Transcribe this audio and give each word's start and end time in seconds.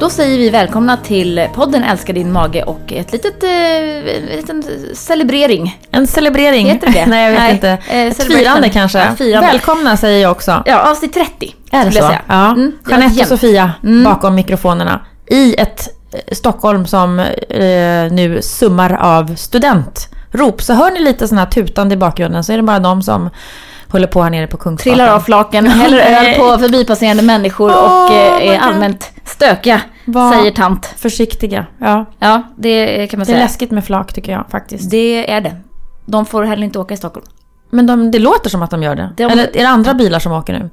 Då 0.00 0.10
säger 0.10 0.38
vi 0.38 0.50
välkomna 0.50 0.96
till 0.96 1.48
podden 1.54 1.82
Älska 1.84 2.12
din 2.12 2.32
mage 2.32 2.62
och 2.62 2.92
ett 2.92 3.12
litet, 3.12 3.42
eh, 3.42 3.50
en 3.50 4.36
liten 4.36 4.64
celebrering. 4.94 5.78
En 5.90 6.06
celebrering? 6.06 6.66
Heter 6.66 6.92
det? 6.92 7.06
Nej, 7.08 7.24
jag 7.24 7.30
vet 7.30 7.40
Nej, 7.40 7.52
inte. 7.52 7.68
eh, 7.90 8.06
Ett 8.06 8.22
firande 8.24 8.68
kanske? 8.68 8.98
Ja, 8.98 9.16
firande. 9.18 9.48
Välkomna 9.50 9.96
säger 9.96 10.22
jag 10.22 10.32
också. 10.32 10.62
Ja, 10.66 10.90
avsnitt 10.90 11.12
30. 11.14 11.54
Är 11.70 11.84
det 11.84 11.92
så? 11.92 11.98
jag. 11.98 12.18
Ja. 12.28 12.46
Mm, 12.52 12.72
Jeanette 12.90 13.20
och. 13.20 13.26
Sofia 13.26 13.72
Mm. 13.84 14.04
bakom 14.04 14.34
mikrofonerna. 14.34 15.00
I 15.26 15.54
ett 15.54 15.88
eh, 16.12 16.34
Stockholm 16.34 16.86
som 16.86 17.18
eh, 17.18 18.12
nu 18.12 18.38
summar 18.42 18.92
av 19.00 19.34
studentrop. 19.36 20.62
Så 20.62 20.72
hör 20.74 20.90
ni 20.90 21.00
lite 21.00 21.28
sån 21.28 21.38
här 21.38 21.46
tutande 21.46 21.94
i 21.94 21.96
bakgrunden 21.98 22.44
så 22.44 22.52
är 22.52 22.56
det 22.56 22.62
bara 22.62 22.78
de 22.78 23.02
som 23.02 23.30
håller 23.92 24.06
på 24.06 24.22
här 24.22 24.30
nere 24.30 24.46
på 24.46 24.56
Kungsgatan. 24.56 24.92
Trillar 24.96 25.14
av 25.14 25.20
flaken, 25.20 25.66
häller 25.66 25.98
öl 25.98 26.34
på 26.38 26.58
förbipasserande 26.58 27.22
människor 27.22 27.70
och 27.70 27.84
Åh, 27.90 28.12
eh, 28.12 28.48
är 28.54 28.58
allmänt 28.58 29.10
stökiga, 29.24 29.80
Vad- 30.04 30.34
säger 30.34 30.50
tant. 30.50 30.86
Försiktiga. 30.96 31.66
Ja. 31.78 32.04
Ja, 32.18 32.42
det 32.56 33.06
kan 33.10 33.18
man 33.18 33.24
Det 33.26 33.32
är 33.32 33.34
säga. 33.34 33.44
läskigt 33.44 33.70
med 33.70 33.84
flak 33.84 34.12
tycker 34.12 34.32
jag 34.32 34.44
faktiskt. 34.50 34.90
Det 34.90 35.30
är 35.32 35.40
det. 35.40 35.56
De 36.06 36.26
får 36.26 36.42
heller 36.44 36.64
inte 36.64 36.78
åka 36.78 36.94
i 36.94 36.96
Stockholm. 36.96 37.26
Men 37.70 37.86
de, 37.86 38.10
det 38.10 38.18
låter 38.18 38.50
som 38.50 38.62
att 38.62 38.70
de 38.70 38.82
gör 38.82 38.94
det. 38.94 39.10
De- 39.16 39.22
Eller 39.24 39.44
är 39.56 39.60
det 39.62 39.68
andra 39.68 39.94
bilar 39.94 40.18
som 40.18 40.32
åker 40.32 40.52
nu? 40.52 40.70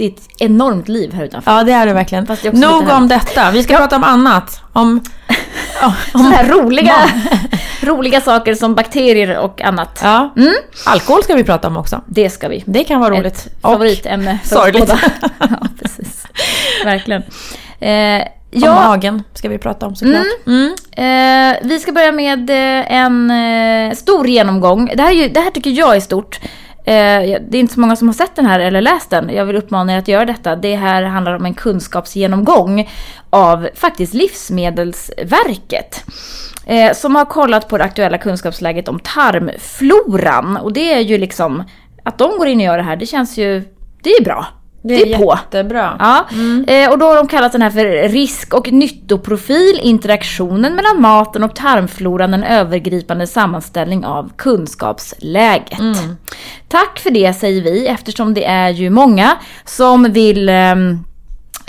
Det 0.00 0.06
är 0.06 0.10
ett 0.10 0.28
enormt 0.38 0.88
liv 0.88 1.12
här 1.12 1.24
utanför. 1.24 1.50
Ja, 1.52 1.64
det 1.64 1.72
är 1.72 1.86
det 1.86 1.92
verkligen. 1.92 2.24
Det 2.24 2.44
är 2.44 2.52
Nog 2.52 2.88
om 2.88 3.08
detta. 3.08 3.50
Vi 3.50 3.62
ska 3.62 3.76
prata 3.76 3.96
om 3.96 4.04
annat. 4.04 4.60
Om... 4.72 5.00
Ja, 5.82 5.94
Sådana 6.12 6.30
här 6.30 6.48
roliga, 6.48 6.94
roliga 7.82 8.20
saker 8.20 8.54
som 8.54 8.74
bakterier 8.74 9.38
och 9.38 9.62
annat. 9.62 10.00
Ja. 10.02 10.34
Mm. 10.36 10.54
Alkohol 10.86 11.22
ska 11.22 11.34
vi 11.34 11.44
prata 11.44 11.68
om 11.68 11.76
också. 11.76 12.00
Det 12.06 12.30
ska 12.30 12.48
vi. 12.48 12.64
Det 12.66 12.84
kan 12.84 13.00
vara 13.00 13.10
roligt. 13.18 13.46
Ett 13.46 13.62
favoritämne 13.62 14.38
för 14.44 14.56
sorgligt. 14.56 14.82
oss 14.82 14.88
båda. 14.90 15.32
ja, 15.60 15.66
precis. 15.82 16.26
Verkligen. 16.84 17.22
Eh, 17.80 18.22
Om 18.52 18.60
ja, 18.60 18.74
magen 18.74 19.22
ska 19.34 19.48
vi 19.48 19.58
prata 19.58 19.86
om 19.86 19.96
såklart. 19.96 20.26
Mm. 20.46 20.74
eh, 20.96 21.68
vi 21.68 21.78
ska 21.80 21.92
börja 21.92 22.12
med 22.12 22.50
eh, 22.50 22.92
en 22.92 23.30
eh, 23.30 23.94
stor 23.94 24.26
genomgång. 24.26 24.90
Det 24.96 25.02
här, 25.02 25.10
är 25.10 25.14
ju, 25.14 25.28
det 25.28 25.40
här 25.40 25.50
tycker 25.50 25.70
jag 25.70 25.96
är 25.96 26.00
stort. 26.00 26.40
Eh, 26.84 27.40
det 27.40 27.56
är 27.56 27.60
inte 27.60 27.74
så 27.74 27.80
många 27.80 27.96
som 27.96 28.08
har 28.08 28.12
sett 28.12 28.36
den 28.36 28.46
här 28.46 28.60
eller 28.60 28.80
läst 28.80 29.10
den. 29.10 29.28
Jag 29.28 29.44
vill 29.44 29.56
uppmana 29.56 29.92
er 29.92 29.98
att 29.98 30.08
göra 30.08 30.24
detta. 30.24 30.56
Det 30.56 30.76
här 30.76 31.02
handlar 31.02 31.36
om 31.36 31.44
en 31.44 31.54
kunskapsgenomgång 31.54 32.88
av 33.30 33.68
faktiskt 33.74 34.14
Livsmedelsverket. 34.14 36.04
Eh, 36.66 36.92
som 36.92 37.14
har 37.14 37.24
kollat 37.24 37.68
på 37.68 37.78
det 37.78 37.84
aktuella 37.84 38.18
kunskapsläget 38.18 38.88
om 38.88 39.00
tarmfloran. 39.00 40.56
Och 40.56 40.72
det 40.72 40.92
är 40.92 41.00
ju 41.00 41.18
liksom, 41.18 41.64
att 42.02 42.18
de 42.18 42.38
går 42.38 42.46
in 42.46 42.58
och 42.58 42.64
gör 42.64 42.76
det 42.76 42.82
här, 42.82 42.96
det 42.96 43.06
känns 43.06 43.38
ju, 43.38 43.64
det 44.02 44.10
är 44.10 44.18
ju 44.18 44.24
bra. 44.24 44.46
Det 44.82 45.12
är, 45.12 45.18
på. 45.18 45.38
jättebra. 45.38 45.96
Ja, 45.98 46.26
eh, 46.74 46.90
och 46.90 46.98
då 46.98 47.06
har 47.06 47.16
de 47.16 47.28
kallat 47.28 47.52
den 47.52 47.62
här 47.62 47.70
för 47.70 48.08
risk 48.08 48.54
och 48.54 48.72
nyttoprofil, 48.72 49.80
interaktionen 49.82 50.74
mellan 50.74 51.00
maten 51.00 51.44
och 51.44 51.56
tarmfloran, 51.56 52.34
en 52.34 52.44
övergripande 52.44 53.26
sammanställning 53.26 54.04
av 54.04 54.32
kunskapsläget. 54.36 55.78
Tack 56.68 56.98
för 56.98 57.10
det 57.10 57.34
säger 57.34 57.62
vi 57.62 57.86
eftersom 57.86 58.34
det 58.34 58.44
är 58.44 58.70
ju 58.70 58.90
många 58.90 59.36
som 59.64 60.12
vill 60.12 60.48
ehm, 60.48 61.04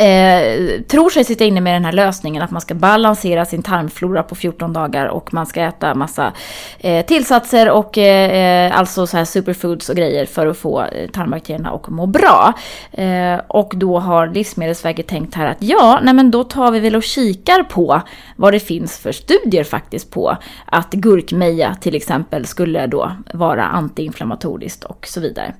Eh, 0.02 0.81
tror 0.81 1.09
sig 1.09 1.23
sitta 1.23 1.45
inne 1.45 1.61
med 1.61 1.75
den 1.75 1.85
här 1.85 1.91
lösningen 1.91 2.44
att 2.44 2.52
man 2.52 2.61
ska 2.61 2.73
balansera 2.73 3.45
sin 3.45 3.63
tarmflora 3.63 4.23
på 4.23 4.35
14 4.35 4.73
dagar 4.73 5.05
och 5.07 5.33
man 5.33 5.45
ska 5.45 5.61
äta 5.61 5.95
massa 5.95 6.33
eh, 6.80 7.05
tillsatser 7.05 7.69
och 7.69 7.97
eh, 7.97 8.77
alltså 8.77 9.07
så 9.07 9.17
här 9.17 9.25
superfoods 9.25 9.89
och 9.89 9.95
grejer 9.95 10.25
för 10.25 10.47
att 10.47 10.57
få 10.57 10.81
eh, 10.81 11.09
tarmbakterierna 11.09 11.72
att 11.72 11.89
må 11.89 12.05
bra. 12.05 12.53
Eh, 12.91 13.39
och 13.47 13.73
då 13.75 13.99
har 13.99 14.27
Livsmedelsverket 14.27 15.07
tänkt 15.07 15.35
här 15.35 15.45
att 15.45 15.57
ja, 15.59 15.99
nej 16.03 16.13
men 16.13 16.31
då 16.31 16.44
tar 16.44 16.72
vi 16.72 16.79
väl 16.79 16.95
och 16.95 17.03
kikar 17.03 17.63
på 17.63 18.02
vad 18.35 18.53
det 18.53 18.59
finns 18.59 18.97
för 18.97 19.11
studier 19.11 19.63
faktiskt 19.63 20.11
på 20.11 20.38
att 20.66 20.91
gurkmeja 20.91 21.75
till 21.81 21.95
exempel 21.95 22.45
skulle 22.45 22.88
då 22.88 23.11
vara 23.34 23.66
antiinflammatoriskt 23.66 24.84
och 24.84 25.07
så 25.07 25.19
vidare. 25.19 25.53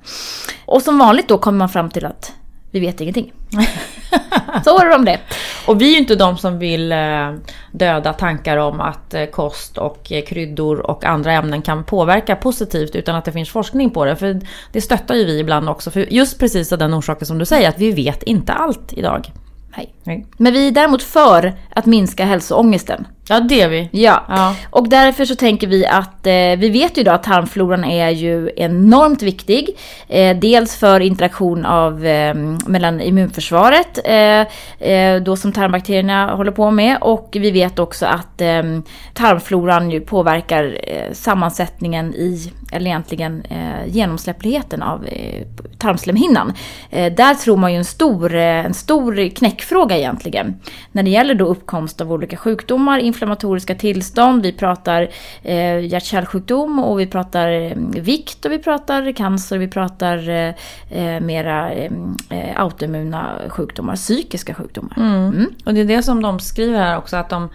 Och 0.66 0.82
som 0.82 0.98
vanligt 1.00 1.28
då 1.28 1.38
kommer 1.38 1.58
man 1.58 1.70
fram 1.70 1.90
till 1.90 2.06
att 2.06 2.34
vi 2.72 2.80
vet 2.80 3.02
ingenting. 3.02 3.34
Så 4.64 4.80
är 4.80 4.90
det 4.90 4.96
om 4.96 5.06
det. 5.06 5.20
Och 5.68 5.82
vi 5.82 5.88
är 5.90 5.92
ju 5.92 5.98
inte 5.98 6.16
de 6.16 6.38
som 6.38 6.60
vill 6.60 6.92
eh, 6.92 7.34
döda 7.72 8.14
tankar 8.14 8.58
om 8.58 8.82
att 8.82 9.14
eh, 9.14 9.26
kost 9.26 9.78
och 9.78 10.12
eh, 10.12 10.24
kryddor 10.24 10.80
och 10.80 11.06
andra 11.06 11.34
ämnen 11.34 11.62
kan 11.62 11.84
påverka 11.84 12.36
positivt 12.36 12.96
utan 12.96 13.16
att 13.16 13.26
det 13.26 13.32
finns 13.32 13.50
forskning 13.50 13.90
på 13.90 14.06
det. 14.06 14.16
För 14.16 14.42
det 14.72 14.82
stöttar 14.82 15.16
ju 15.16 15.26
vi 15.26 15.40
ibland 15.40 15.70
också. 15.70 15.92
För 15.92 16.14
just 16.14 16.40
precis 16.40 16.72
av 16.72 16.80
den 16.80 16.94
orsaken 16.94 17.28
som 17.28 17.38
du 17.38 17.46
säger, 17.46 17.70
att 17.70 17.80
vi 17.80 17.92
vet 17.92 18.24
inte 18.24 18.54
allt 18.54 18.94
idag. 18.94 19.32
Nej. 19.78 19.94
Nej. 20.04 20.26
Men 20.38 20.54
vi 20.54 20.68
är 20.68 20.72
däremot 20.72 21.04
för 21.04 21.54
att 21.70 21.86
minska 21.86 22.26
hälsoångesten. 22.26 23.08
Ja, 23.32 23.40
det 23.40 23.62
är 23.62 23.70
vi. 23.70 23.90
Ja. 23.92 24.24
Ja. 24.28 24.56
Och 24.70 24.90
därför 24.90 25.26
så 25.26 25.36
tänker 25.36 25.68
vi 25.68 25.86
att 25.86 26.28
eh, 26.28 26.34
vi 26.34 26.70
vet 26.70 26.98
ju 26.98 27.04
då 27.04 27.12
att 27.12 27.24
tarmfloran 27.24 27.84
är 27.84 28.10
ju 28.10 28.52
enormt 28.56 29.24
viktig. 29.24 29.70
Eh, 30.08 30.38
dels 30.38 30.76
för 30.76 31.00
interaktion 31.00 31.66
av, 31.66 32.06
eh, 32.06 32.36
mellan 32.66 33.02
immunförsvaret, 33.02 34.00
eh, 34.06 34.92
eh, 34.92 35.22
då 35.22 35.36
som 35.36 35.52
tarmbakterierna 35.52 36.36
håller 36.36 36.52
på 36.52 36.72
med. 36.72 36.98
Och 37.02 37.30
vi 37.32 37.52
vet 37.52 37.80
också 37.80 38.06
att 38.06 38.42
eh, 38.42 38.64
tarmfloran 39.14 39.92
ju 39.92 40.02
påverkar 40.02 40.78
sammansättningen 41.14 42.14
i, 42.14 42.52
eller 42.72 42.88
egentligen 42.88 43.44
genomsläppligheten 43.86 44.82
av 44.82 45.08
tarmslemhinnan. 45.78 46.54
Där 46.90 47.34
tror 47.34 47.58
man 47.58 47.72
ju 47.72 47.78
en 47.78 47.86
stor, 47.86 48.36
en 48.36 48.74
stor 48.74 49.30
knäckfråga 49.30 49.98
egentligen. 49.98 50.56
När 50.92 51.04
det 51.04 51.10
gäller 51.10 51.36
då 51.36 51.46
uppkomst 51.46 52.02
av 52.02 52.12
olika 52.12 52.38
sjukdomar, 52.38 53.00
inflammatoriska 53.22 53.76
tillstånd, 53.76 54.44
vi 54.44 54.52
pratar 54.52 55.10
eh, 55.44 55.80
hjärt-kärlsjukdom 55.80 56.80
och 56.80 57.00
vi 57.00 57.08
pratar 57.08 57.52
eh, 57.52 57.74
vikt 58.02 58.46
och 58.46 58.52
vi 58.52 58.60
pratar 58.60 59.12
cancer 59.12 59.56
och 59.56 59.62
vi 59.62 59.68
pratar 59.68 60.30
eh, 60.30 60.54
eh, 60.90 61.22
mera 61.22 61.72
eh, 61.72 61.92
eh, 62.30 62.62
autoimmuna 62.62 63.36
sjukdomar, 63.50 63.96
psykiska 63.96 64.54
sjukdomar. 64.54 64.98
Mm. 64.98 65.50
Och 65.66 65.74
det 65.74 65.82
är 65.82 65.86
det 65.86 66.04
som 66.04 66.22
de 66.22 66.40
skriver 66.40 66.80
här 66.80 66.98
också, 66.98 67.18
att 67.18 67.30
de, 67.30 67.50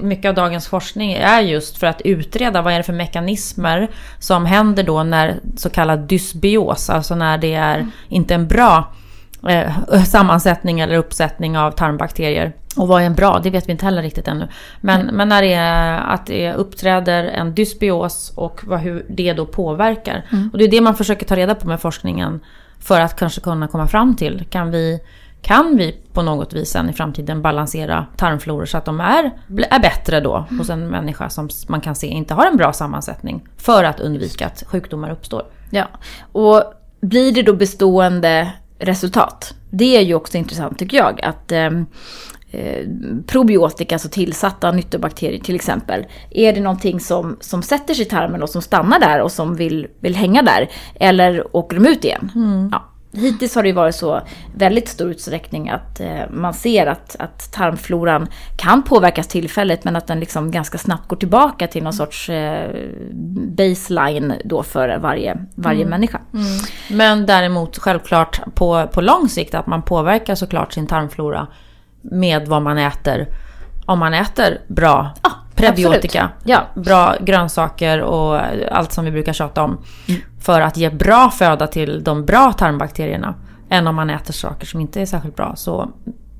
mycket 0.00 0.28
av 0.28 0.34
dagens 0.34 0.68
forskning 0.68 1.12
är 1.12 1.40
just 1.40 1.78
för 1.78 1.86
att 1.86 2.00
utreda 2.00 2.62
vad 2.62 2.72
är 2.72 2.76
det 2.76 2.82
för 2.82 2.92
mekanismer 2.92 3.88
som 4.18 4.46
händer 4.46 4.82
då 4.82 5.02
när 5.02 5.40
så 5.56 5.70
kallad 5.70 5.98
dysbios, 5.98 6.90
alltså 6.90 7.14
när 7.14 7.38
det 7.38 7.54
är 7.54 7.86
inte 8.08 8.34
en 8.34 8.48
bra 8.48 8.92
eh, 9.48 10.02
sammansättning 10.04 10.80
eller 10.80 10.96
uppsättning 10.96 11.58
av 11.58 11.70
tarmbakterier. 11.70 12.52
Och 12.76 12.88
vad 12.88 13.02
är 13.02 13.06
en 13.06 13.14
bra? 13.14 13.40
Det 13.42 13.50
vet 13.50 13.68
vi 13.68 13.72
inte 13.72 13.84
heller 13.84 14.02
riktigt 14.02 14.28
ännu. 14.28 14.48
Men, 14.80 15.06
men 15.06 15.28
när 15.28 15.42
det 15.42 15.52
är 15.52 15.98
att 15.98 16.26
det 16.26 16.54
uppträder 16.54 17.24
en 17.24 17.54
dysbios 17.54 18.32
och 18.36 18.60
vad, 18.64 18.80
hur 18.80 19.06
det 19.08 19.32
då 19.32 19.46
påverkar. 19.46 20.24
Och 20.52 20.58
det 20.58 20.64
är 20.64 20.70
det 20.70 20.80
man 20.80 20.94
försöker 20.94 21.26
ta 21.26 21.36
reda 21.36 21.54
på 21.54 21.68
med 21.68 21.80
forskningen 21.80 22.40
för 22.80 23.00
att 23.00 23.16
kanske 23.16 23.40
kunna 23.40 23.68
komma 23.68 23.88
fram 23.88 24.16
till. 24.16 24.44
Kan 24.50 24.70
vi, 24.70 25.00
kan 25.42 25.76
vi 25.76 26.00
på 26.12 26.22
något 26.22 26.52
vis 26.52 26.70
sen 26.70 26.90
i 26.90 26.92
framtiden 26.92 27.42
balansera 27.42 28.06
tarmfloror 28.16 28.66
så 28.66 28.78
att 28.78 28.84
de 28.84 29.00
är, 29.00 29.30
är 29.70 29.80
bättre 29.80 30.20
då 30.20 30.46
hos 30.58 30.70
en 30.70 30.88
människa 30.88 31.28
som 31.30 31.48
man 31.68 31.80
kan 31.80 31.94
se 31.94 32.06
inte 32.06 32.34
har 32.34 32.46
en 32.46 32.56
bra 32.56 32.72
sammansättning 32.72 33.48
för 33.56 33.84
att 33.84 34.00
undvika 34.00 34.46
att 34.46 34.64
sjukdomar 34.66 35.10
uppstår. 35.10 35.42
Ja, 35.70 35.86
och 36.32 36.62
blir 37.00 37.32
det 37.32 37.42
då 37.42 37.52
bestående 37.52 38.52
resultat? 38.78 39.54
Det 39.70 39.96
är 39.96 40.00
ju 40.00 40.14
också 40.14 40.38
intressant 40.38 40.78
tycker 40.78 40.96
jag. 40.96 41.20
Att 41.24 41.52
ehm, 41.52 41.86
eh, 42.50 42.86
probiotika, 43.26 43.94
alltså 43.94 44.08
tillsatta 44.08 44.72
nyttobakterier 44.72 45.40
till 45.40 45.54
exempel. 45.54 46.06
Är 46.30 46.52
det 46.52 46.60
någonting 46.60 47.00
som, 47.00 47.36
som 47.40 47.62
sätter 47.62 47.94
sig 47.94 48.06
i 48.06 48.08
tarmen 48.08 48.42
och 48.42 48.50
som 48.50 48.62
stannar 48.62 49.00
där 49.00 49.20
och 49.20 49.32
som 49.32 49.54
vill, 49.54 49.86
vill 50.00 50.16
hänga 50.16 50.42
där? 50.42 50.68
Eller 50.94 51.56
åker 51.56 51.76
de 51.76 51.86
ut 51.86 52.04
igen? 52.04 52.30
Ja. 52.72 52.92
Hittills 53.12 53.54
har 53.54 53.62
det 53.62 53.72
varit 53.72 53.94
så 53.94 54.20
väldigt 54.54 54.88
stor 54.88 55.10
utsträckning 55.10 55.70
att 55.70 56.00
eh, 56.00 56.20
man 56.30 56.54
ser 56.54 56.86
att, 56.86 57.16
att 57.18 57.52
tarmfloran 57.52 58.28
kan 58.56 58.82
påverkas 58.82 59.28
tillfälligt 59.28 59.84
men 59.84 59.96
att 59.96 60.06
den 60.06 60.20
liksom 60.20 60.50
ganska 60.50 60.78
snabbt 60.78 61.08
går 61.08 61.16
tillbaka 61.16 61.66
till 61.66 61.82
någon 61.82 61.92
sorts 61.92 62.28
eh, 62.28 62.70
baseline 63.56 64.34
då 64.44 64.62
för 64.62 64.98
varje, 64.98 65.38
varje 65.54 65.86
människa. 65.86 66.20
Men 66.90 67.26
däremot 67.26 67.78
självklart 67.78 68.40
på, 68.54 68.88
på 68.92 69.00
lång 69.00 69.28
sikt 69.28 69.54
att 69.54 69.66
man 69.66 69.82
påverkar 69.82 70.34
såklart 70.34 70.72
sin 70.72 70.86
tarmflora 70.86 71.46
med 72.00 72.48
vad 72.48 72.62
man 72.62 72.78
äter. 72.78 73.26
Om 73.86 73.98
man 73.98 74.14
äter 74.14 74.60
bra 74.68 75.14
Ja, 75.22 75.30
prebiotika. 75.56 76.30
Ja. 76.44 76.66
bra 76.74 77.14
grönsaker 77.20 78.00
och 78.00 78.40
allt 78.70 78.92
som 78.92 79.04
vi 79.04 79.10
brukar 79.10 79.32
tjata 79.32 79.62
om. 79.62 79.84
För 80.40 80.60
att 80.60 80.76
ge 80.76 80.90
bra 80.90 81.30
föda 81.30 81.66
till 81.66 82.04
de 82.04 82.24
bra 82.24 82.52
tarmbakterierna. 82.52 83.34
Än 83.70 83.86
om 83.86 83.94
man 83.94 84.10
äter 84.10 84.32
saker 84.32 84.66
som 84.66 84.80
inte 84.80 85.00
är 85.00 85.06
särskilt 85.06 85.36
bra. 85.36 85.56
Så 85.56 85.90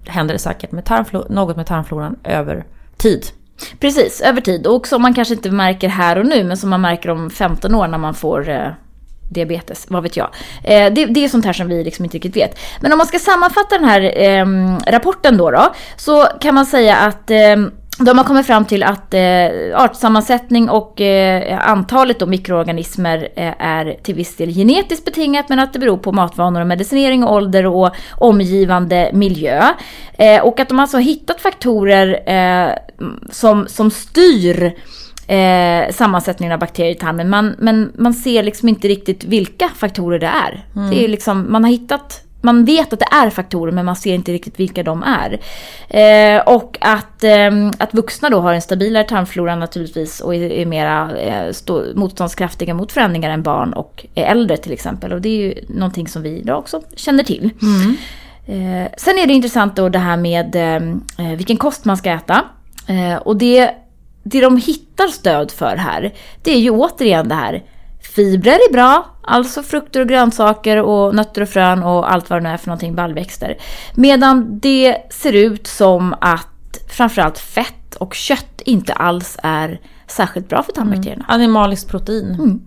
händer 0.06 0.34
det 0.34 0.38
säkert 0.38 0.72
med 0.72 1.04
något 1.28 1.56
med 1.56 1.66
tarmfloran 1.66 2.16
över 2.24 2.64
tid. 2.96 3.26
Precis, 3.80 4.20
över 4.20 4.40
tid. 4.40 4.66
Och 4.66 4.86
som 4.86 5.02
man 5.02 5.14
kanske 5.14 5.34
inte 5.34 5.50
märker 5.50 5.88
här 5.88 6.18
och 6.18 6.26
nu, 6.26 6.44
men 6.44 6.56
som 6.56 6.70
man 6.70 6.80
märker 6.80 7.10
om 7.10 7.30
15 7.30 7.74
år 7.74 7.88
när 7.88 7.98
man 7.98 8.14
får 8.14 8.48
eh, 8.48 8.68
diabetes, 9.30 9.86
vad 9.88 10.02
vet 10.02 10.16
jag. 10.16 10.28
Eh, 10.64 10.92
det, 10.92 11.06
det, 11.06 11.24
är 11.24 11.28
sånt 11.28 11.44
här 11.44 11.52
som 11.52 11.68
vi 11.68 11.84
liksom 11.84 12.04
inte 12.04 12.16
riktigt 12.16 12.36
vet. 12.36 12.58
Men 12.80 12.92
om 12.92 12.98
man 12.98 13.06
ska 13.06 13.18
sammanfatta 13.18 13.78
den 13.78 13.84
här 13.84 14.18
eh, 14.20 14.46
rapporten 14.92 15.36
då, 15.36 15.50
då, 15.50 15.74
så 15.96 16.24
kan 16.40 16.54
man 16.54 16.66
säga 16.66 16.96
att 16.96 17.30
eh, 17.30 17.56
de 17.98 18.18
har 18.18 18.24
kommit 18.24 18.46
fram 18.46 18.64
till 18.64 18.82
att 18.82 19.14
eh, 19.14 19.20
artsammansättning 19.74 20.70
och 20.70 21.00
eh, 21.00 21.68
antalet 21.70 22.18
då 22.18 22.26
mikroorganismer 22.26 23.28
eh, 23.36 23.54
är 23.58 23.96
till 24.02 24.14
viss 24.14 24.36
del 24.36 24.54
genetiskt 24.54 25.04
betingat 25.04 25.48
men 25.48 25.58
att 25.58 25.72
det 25.72 25.78
beror 25.78 25.96
på 25.96 26.12
matvanor 26.12 26.60
och 26.60 26.66
medicinering, 26.66 27.24
och 27.24 27.34
ålder 27.34 27.66
och 27.66 27.90
omgivande 28.12 29.10
miljö. 29.12 29.62
Eh, 30.12 30.42
och 30.42 30.60
att 30.60 30.68
de 30.68 30.78
alltså 30.78 30.96
har 30.96 31.02
hittat 31.02 31.40
faktorer 31.40 32.30
eh, 32.30 32.72
som, 33.30 33.66
som 33.68 33.90
styr 33.90 34.72
eh, 35.26 35.92
sammansättningen 35.92 36.52
av 36.52 36.58
bakterier 36.58 36.92
i 36.92 36.98
tarmen. 36.98 37.30
Man, 37.30 37.54
men 37.58 37.92
man 37.94 38.14
ser 38.14 38.42
liksom 38.42 38.68
inte 38.68 38.88
riktigt 38.88 39.24
vilka 39.24 39.68
faktorer 39.68 40.18
det 40.18 40.26
är. 40.26 40.64
Mm. 40.76 40.90
Det 40.90 41.04
är 41.04 41.08
liksom, 41.08 41.52
man 41.52 41.64
har 41.64 41.70
hittat 41.70 42.25
man 42.46 42.64
vet 42.64 42.92
att 42.92 42.98
det 42.98 43.08
är 43.10 43.30
faktorer 43.30 43.72
men 43.72 43.84
man 43.84 43.96
ser 43.96 44.14
inte 44.14 44.32
riktigt 44.32 44.60
vilka 44.60 44.82
de 44.82 45.02
är. 45.02 45.40
Eh, 45.88 46.42
och 46.42 46.78
att, 46.80 47.24
eh, 47.24 47.50
att 47.78 47.94
vuxna 47.94 48.30
då 48.30 48.40
har 48.40 48.54
en 48.54 48.62
stabilare 48.62 49.04
tarmflora 49.04 49.56
naturligtvis 49.56 50.20
och 50.20 50.34
är, 50.34 50.52
är 50.52 50.66
mera 50.66 51.18
eh, 51.18 51.52
stå, 51.52 51.84
motståndskraftiga 51.94 52.74
mot 52.74 52.92
förändringar 52.92 53.30
än 53.30 53.42
barn 53.42 53.72
och 53.72 54.06
äldre 54.14 54.56
till 54.56 54.72
exempel. 54.72 55.12
Och 55.12 55.20
det 55.20 55.28
är 55.28 55.38
ju 55.38 55.54
någonting 55.68 56.08
som 56.08 56.22
vi 56.22 56.38
idag 56.38 56.58
också 56.58 56.82
känner 56.96 57.24
till. 57.24 57.50
Mm. 57.62 57.96
Eh, 58.46 58.88
sen 58.96 59.18
är 59.18 59.26
det 59.26 59.32
intressant 59.32 59.76
då 59.76 59.88
det 59.88 59.98
här 59.98 60.16
med 60.16 60.56
eh, 60.56 61.36
vilken 61.36 61.56
kost 61.56 61.84
man 61.84 61.96
ska 61.96 62.10
äta. 62.10 62.44
Eh, 62.88 63.16
och 63.16 63.36
det, 63.36 63.70
det 64.22 64.40
de 64.40 64.56
hittar 64.56 65.06
stöd 65.06 65.50
för 65.50 65.76
här, 65.76 66.14
det 66.42 66.50
är 66.50 66.58
ju 66.58 66.70
återigen 66.70 67.28
det 67.28 67.34
här 67.34 67.62
Fibrer 68.14 68.58
är 68.68 68.72
bra, 68.72 69.06
alltså 69.22 69.62
frukter 69.62 70.00
och 70.00 70.08
grönsaker 70.08 70.82
och 70.82 71.14
nötter 71.14 71.42
och 71.42 71.48
frön 71.48 71.82
och 71.82 72.12
allt 72.12 72.30
vad 72.30 72.38
det 72.38 72.42
nu 72.42 72.48
är 72.48 72.56
för 72.56 72.66
någonting, 72.66 72.94
baljväxter. 72.94 73.58
Medan 73.94 74.58
det 74.60 74.96
ser 75.10 75.32
ut 75.32 75.66
som 75.66 76.14
att 76.20 76.78
framförallt 76.88 77.38
fett 77.38 77.94
och 77.94 78.14
kött 78.14 78.62
inte 78.64 78.92
alls 78.92 79.38
är 79.42 79.80
särskilt 80.06 80.48
bra 80.48 80.62
för 80.62 80.72
tarmbakterierna. 80.72 81.24
Mm. 81.24 81.34
Animaliskt 81.34 81.88
protein 81.90 82.34
mm. 82.34 82.60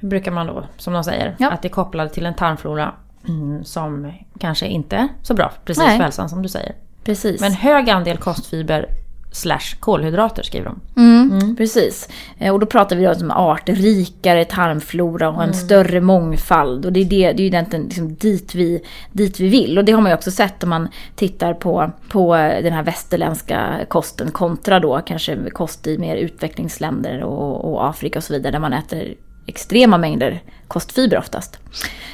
brukar 0.00 0.30
man 0.30 0.46
då, 0.46 0.64
som 0.76 0.92
de 0.92 1.04
säger, 1.04 1.36
ja. 1.38 1.50
att 1.50 1.62
det 1.62 1.68
är 1.68 1.70
kopplat 1.70 2.12
till 2.12 2.26
en 2.26 2.34
tarmflora 2.34 2.94
mm, 3.28 3.64
som 3.64 4.12
kanske 4.38 4.66
inte 4.66 4.96
är 4.96 5.08
så 5.22 5.34
bra 5.34 5.52
precis 5.64 5.84
Nej. 5.84 5.96
för 5.96 6.04
hälsan 6.04 6.28
som 6.28 6.42
du 6.42 6.48
säger. 6.48 6.74
Precis. 7.04 7.40
Men 7.40 7.52
hög 7.52 7.90
andel 7.90 8.16
kostfiber 8.16 8.88
slash 9.32 9.76
kolhydrater 9.80 10.42
skriver 10.42 10.66
de. 10.66 11.00
Mm, 11.00 11.32
mm. 11.32 11.56
Precis. 11.56 12.08
Eh, 12.38 12.52
och 12.52 12.60
då 12.60 12.66
pratar 12.66 12.96
vi 12.96 13.08
om 13.08 13.30
artrikare 13.30 14.44
tarmflora 14.44 15.28
och 15.28 15.34
en 15.34 15.42
mm. 15.42 15.54
större 15.54 16.00
mångfald. 16.00 16.86
Och 16.86 16.92
det 16.92 17.00
är, 17.00 17.04
det, 17.04 17.32
det 17.32 17.42
är 17.42 17.44
ju 17.44 17.46
egentligen 17.46 17.84
liksom 17.84 18.14
dit, 18.14 18.54
vi, 18.54 18.80
dit 19.12 19.40
vi 19.40 19.48
vill. 19.48 19.78
Och 19.78 19.84
det 19.84 19.92
har 19.92 20.00
man 20.00 20.10
ju 20.10 20.16
också 20.16 20.30
sett 20.30 20.62
om 20.62 20.70
man 20.70 20.88
tittar 21.14 21.54
på, 21.54 21.90
på 22.08 22.34
den 22.36 22.72
här 22.72 22.82
västerländska 22.82 23.80
kosten 23.88 24.30
kontra 24.30 24.80
då 24.80 25.00
kanske 25.06 25.50
kost 25.50 25.86
i 25.86 25.98
mer 25.98 26.16
utvecklingsländer 26.16 27.22
och, 27.22 27.72
och 27.72 27.88
Afrika 27.88 28.18
och 28.18 28.24
så 28.24 28.32
vidare 28.32 28.52
där 28.52 28.58
man 28.58 28.72
äter 28.72 29.14
extrema 29.48 29.98
mängder 29.98 30.42
kostfiber 30.68 31.18
oftast. 31.18 31.58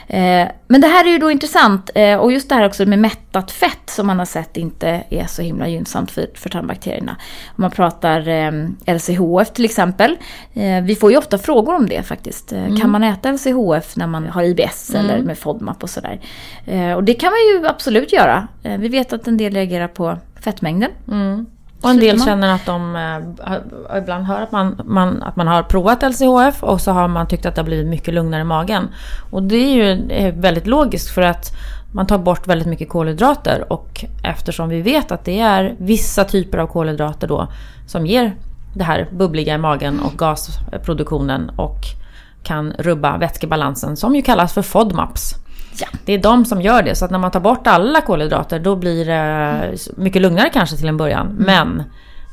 Eh, 0.07 0.49
men 0.69 0.81
det 0.81 0.87
här 0.87 1.07
är 1.07 1.09
ju 1.09 1.19
då 1.19 1.31
intressant 1.31 1.91
eh, 1.95 2.17
och 2.17 2.33
just 2.33 2.49
det 2.49 2.55
här 2.55 2.67
också 2.67 2.87
med 2.87 2.99
mättat 2.99 3.51
fett 3.51 3.91
som 3.91 4.07
man 4.07 4.19
har 4.19 4.27
sett 4.27 4.57
inte 4.57 5.05
är 5.11 5.27
så 5.27 5.43
himla 5.43 5.69
gynnsamt 5.69 6.11
för, 6.11 6.27
för 6.35 6.51
tarmbakterierna. 6.51 7.17
Om 7.47 7.63
man 7.63 7.71
pratar 7.71 8.29
eh, 8.29 8.53
LCHF 8.95 9.53
till 9.53 9.65
exempel. 9.65 10.17
Vi 10.83 10.97
får 11.01 11.11
ju 11.11 11.17
ofta 11.19 11.39
frågor 11.39 11.75
om 11.75 11.89
det 11.89 12.03
faktiskt. 12.03 12.53
Mm. 12.53 12.77
Kan 12.77 12.91
man 12.91 13.03
äta 13.03 13.33
LCHF 13.33 13.97
när 13.97 14.07
man 14.07 14.27
har 14.27 14.43
IBS 14.43 14.91
mm. 14.91 15.05
eller 15.05 15.23
med 15.23 15.39
FODMAP 15.39 15.83
och 15.83 15.91
sådär. 15.91 16.21
Och 16.97 17.05
det 17.05 17.15
kan 17.15 17.31
man 17.31 17.39
ju 17.39 17.69
absolut 17.69 18.13
göra. 18.13 18.49
Vi 18.63 18.89
vet 18.89 19.13
att 19.13 19.29
en 19.29 19.37
del 19.37 19.55
reagerar 19.55 19.89
på 19.89 20.19
fettmängden. 20.41 20.91
Mm. 21.09 21.47
Och 21.85 21.91
en 21.91 22.01
del 22.01 22.23
känner 22.23 22.55
att 22.55 22.67
de 22.67 22.97
äh, 22.97 23.99
ibland 23.99 24.25
hör 24.25 24.43
att 24.43 24.53
man, 24.53 24.81
man, 24.85 25.23
att 25.23 25.37
man 25.37 25.49
har 25.49 25.63
provat 25.63 26.03
LCHF 26.03 26.63
och 26.63 26.81
så 26.81 26.93
har 26.93 27.09
man 27.09 27.27
tyckt 27.27 27.47
att 27.47 27.55
det 27.55 27.61
har 27.61 27.67
blivit 27.67 27.87
mycket 27.87 28.15
lugnare 28.15 28.41
i 28.41 28.45
magen. 28.45 28.89
Och 29.31 29.43
det 29.43 29.57
är 29.57 29.75
ju 29.75 30.31
väldigt 30.41 30.67
logiskt 30.67 31.11
för 31.11 31.23
att 31.23 31.47
man 31.93 32.07
tar 32.07 32.19
bort 32.19 32.47
väldigt 32.47 32.69
mycket 32.69 32.89
kolhydrater 32.89 33.73
och 33.73 34.05
eftersom 34.23 34.69
vi 34.69 34.83
vet 34.83 35.13
att 35.13 35.25
det 35.25 35.41
är 35.41 35.75
vissa 35.79 36.25
typer 36.25 36.59
av 36.59 36.67
kolhydrater 36.67 37.29
då 37.29 37.49
som 37.87 38.07
ger 38.07 38.37
det 38.75 38.85
här 38.85 39.09
bubbliga 39.13 39.55
i 39.55 39.59
magen 39.59 40.01
och 40.01 40.13
gasproduktionen 40.19 41.51
och 41.57 41.79
kan 42.43 42.73
rubba 42.79 43.19
vätskebalansen 43.19 43.97
som 43.97 44.15
ju 44.15 44.23
kallas 44.23 44.53
för 44.55 44.63
FODMAPs. 44.63 45.44
Ja. 45.81 45.87
Det 46.05 46.13
är 46.13 46.19
de 46.19 46.45
som 46.45 46.63
gör 46.63 46.83
det. 46.83 46.95
Så 46.95 47.05
att 47.05 47.11
när 47.11 47.19
man 47.19 47.31
tar 47.31 47.41
bort 47.41 47.67
alla 47.67 48.01
kolhydrater 48.01 48.59
då 48.59 48.77
blir 48.77 49.05
det 49.05 49.77
mycket 49.97 50.23
lugnare 50.23 50.51
kanske 50.53 50.77
till 50.77 50.89
en 50.89 50.97
början. 50.97 51.27
Mm. 51.27 51.45
Men 51.45 51.83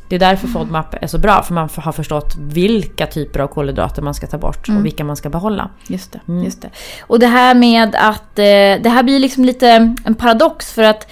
det 0.09 0.15
är 0.15 0.19
därför 0.19 0.47
FODMAP 0.47 0.95
är 1.03 1.07
så 1.07 1.17
bra. 1.17 1.43
För 1.43 1.53
man 1.53 1.69
har 1.75 1.91
förstått 1.91 2.35
vilka 2.39 3.07
typer 3.07 3.39
av 3.39 3.47
kolhydrater 3.47 4.01
man 4.01 4.13
ska 4.13 4.27
ta 4.27 4.37
bort 4.37 4.67
mm. 4.67 4.79
och 4.79 4.85
vilka 4.85 5.03
man 5.03 5.15
ska 5.15 5.29
behålla. 5.29 5.69
Just 5.87 6.11
det, 6.11 6.19
mm. 6.27 6.43
just 6.43 6.61
det. 6.61 6.69
Och 7.01 7.19
det 7.19 7.27
här 7.27 7.55
med 7.55 7.95
att 7.95 8.39
eh, 8.39 8.83
det 8.83 8.89
här 8.89 9.03
blir 9.03 9.19
liksom 9.19 9.45
lite 9.45 9.95
en 10.05 10.15
paradox 10.15 10.71
för 10.73 10.83
att 10.83 11.11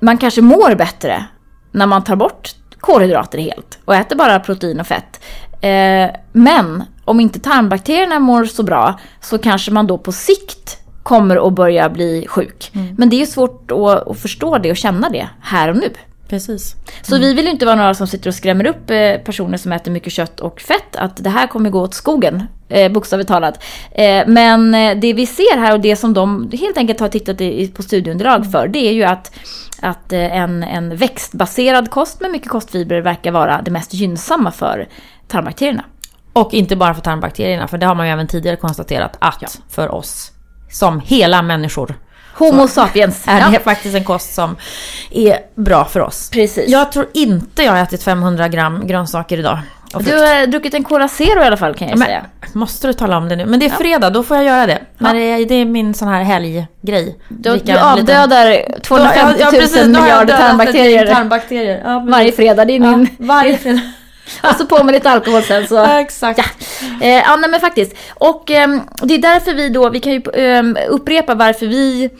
man 0.00 0.18
kanske 0.18 0.42
mår 0.42 0.74
bättre 0.74 1.24
när 1.72 1.86
man 1.86 2.04
tar 2.04 2.16
bort 2.16 2.54
kolhydrater 2.80 3.38
helt 3.38 3.78
och 3.84 3.94
äter 3.94 4.16
bara 4.16 4.40
protein 4.40 4.80
och 4.80 4.86
fett. 4.86 5.20
Eh, 5.60 6.10
men 6.32 6.84
om 7.04 7.20
inte 7.20 7.40
tarmbakterierna 7.40 8.18
mår 8.18 8.44
så 8.44 8.62
bra 8.62 8.98
så 9.20 9.38
kanske 9.38 9.70
man 9.70 9.86
då 9.86 9.98
på 9.98 10.12
sikt 10.12 10.79
kommer 11.02 11.46
att 11.46 11.52
börja 11.52 11.88
bli 11.88 12.26
sjuk. 12.28 12.70
Mm. 12.74 12.94
Men 12.98 13.10
det 13.10 13.22
är 13.22 13.26
svårt 13.26 13.70
att, 13.70 14.08
att, 14.08 14.18
förstå 14.18 14.58
det 14.58 14.70
och 14.70 14.76
känna 14.76 15.08
det 15.08 15.28
här 15.40 15.68
och 15.68 15.76
nu. 15.76 15.90
Precis. 16.28 16.76
Så 17.02 17.16
mm. 17.16 17.28
vi 17.28 17.34
vill 17.34 17.48
inte 17.48 17.66
vara 17.66 17.76
några 17.76 17.94
som 17.94 18.06
sitter 18.06 18.30
och 18.30 18.34
skrämmer 18.34 18.66
upp 18.66 18.90
eh, 18.90 19.14
personer 19.14 19.58
som 19.58 19.72
äter 19.72 19.92
mycket 19.92 20.12
kött 20.12 20.40
och 20.40 20.60
fett. 20.60 20.96
Att 20.96 21.24
det 21.24 21.30
här 21.30 21.46
kommer 21.46 21.70
gå 21.70 21.80
åt 21.80 21.94
skogen, 21.94 22.46
eh, 22.68 22.92
bokstavligt 22.92 23.28
talat. 23.28 23.64
Eh, 23.90 24.26
men 24.26 24.72
det 25.00 25.12
vi 25.12 25.26
ser 25.26 25.58
här 25.58 25.72
och 25.72 25.80
det 25.80 25.96
som 25.96 26.14
de 26.14 26.50
helt 26.60 26.78
enkelt 26.78 27.00
har 27.00 27.08
tittat 27.08 27.40
i, 27.40 27.68
på 27.68 27.82
studieunderlag 27.82 28.52
för. 28.52 28.68
Det 28.68 28.78
är 28.78 28.92
ju 28.92 29.02
att, 29.02 29.32
att 29.80 30.12
en, 30.12 30.62
en 30.62 30.96
växtbaserad 30.96 31.90
kost 31.90 32.20
med 32.20 32.30
mycket 32.30 32.48
kostfibrer 32.48 33.00
verkar 33.00 33.30
vara 33.30 33.62
det 33.62 33.70
mest 33.70 33.94
gynnsamma 33.94 34.50
för 34.50 34.88
tarmbakterierna. 35.28 35.84
Och 36.32 36.54
inte 36.54 36.76
bara 36.76 36.94
för 36.94 37.02
tarmbakterierna, 37.02 37.68
för 37.68 37.78
det 37.78 37.86
har 37.86 37.94
man 37.94 38.06
ju 38.06 38.12
även 38.12 38.26
tidigare 38.26 38.56
konstaterat 38.56 39.16
att 39.18 39.38
ja. 39.40 39.48
för 39.68 39.94
oss 39.94 40.32
som 40.70 41.00
hela 41.00 41.42
människor. 41.42 41.94
Homo 42.34 42.68
sapiens. 42.68 43.24
Är 43.26 43.50
det 43.50 43.60
faktiskt 43.60 43.94
en 43.94 44.04
kost 44.04 44.34
som 44.34 44.56
är 45.10 45.38
bra 45.54 45.84
för 45.84 46.00
oss. 46.00 46.30
Precis. 46.30 46.70
Jag 46.70 46.92
tror 46.92 47.06
inte 47.14 47.62
jag 47.62 47.72
har 47.72 47.78
ätit 47.78 48.02
500 48.02 48.48
gram 48.48 48.86
grönsaker 48.86 49.38
idag. 49.38 49.58
Du 49.98 50.16
har 50.16 50.46
druckit 50.46 50.74
en 50.74 50.84
Cola 50.84 51.08
Zero 51.08 51.42
i 51.42 51.46
alla 51.46 51.56
fall 51.56 51.74
kan 51.74 51.88
jag 51.88 51.98
Men, 51.98 52.06
säga. 52.06 52.24
Måste 52.52 52.86
du 52.86 52.92
tala 52.92 53.16
om 53.16 53.28
det 53.28 53.36
nu? 53.36 53.46
Men 53.46 53.60
det 53.60 53.66
är 53.66 53.70
fredag, 53.70 54.10
då 54.10 54.22
får 54.22 54.36
jag 54.36 54.46
göra 54.46 54.66
det. 54.66 54.78
Ja. 54.98 55.12
Det, 55.12 55.18
är, 55.18 55.46
det 55.46 55.54
är 55.54 55.64
min 55.64 55.94
sån 55.94 56.08
här 56.08 56.22
helggrej. 56.22 56.68
Du, 57.28 57.56
du 57.56 57.78
avdödar 57.78 58.80
250 58.82 59.36
ja, 59.40 59.50
ja, 59.52 59.82
000 59.82 59.88
miljarder 59.88 60.38
tarmbakterier. 60.38 61.06
tarmbakterier. 61.06 61.82
Ja, 61.84 61.98
varje 62.08 62.32
fredag, 62.32 62.64
det 62.64 62.76
är 62.76 62.80
min... 62.80 63.08
varje 63.18 63.58
fredag. 63.58 63.80
och 64.42 64.56
så 64.56 64.66
på 64.66 64.84
med 64.84 64.92
lite 64.92 65.10
alkohol 65.10 65.42
sen 65.42 65.66
så. 65.66 65.74
Ja, 65.74 66.00
exakt. 66.00 66.38
Ja, 66.38 67.06
eh, 67.06 67.22
ja 67.26 67.36
nej, 67.36 67.50
men 67.50 67.60
faktiskt. 67.60 67.96
Och 68.14 68.50
eh, 68.50 68.68
det 69.02 69.14
är 69.14 69.18
därför 69.18 69.54
vi 69.54 69.68
då, 69.68 69.90
vi 69.90 70.00
kan 70.00 70.12
ju 70.12 70.22
eh, 70.34 70.62
upprepa 70.88 71.34
varför 71.34 71.66
vi 71.66 72.10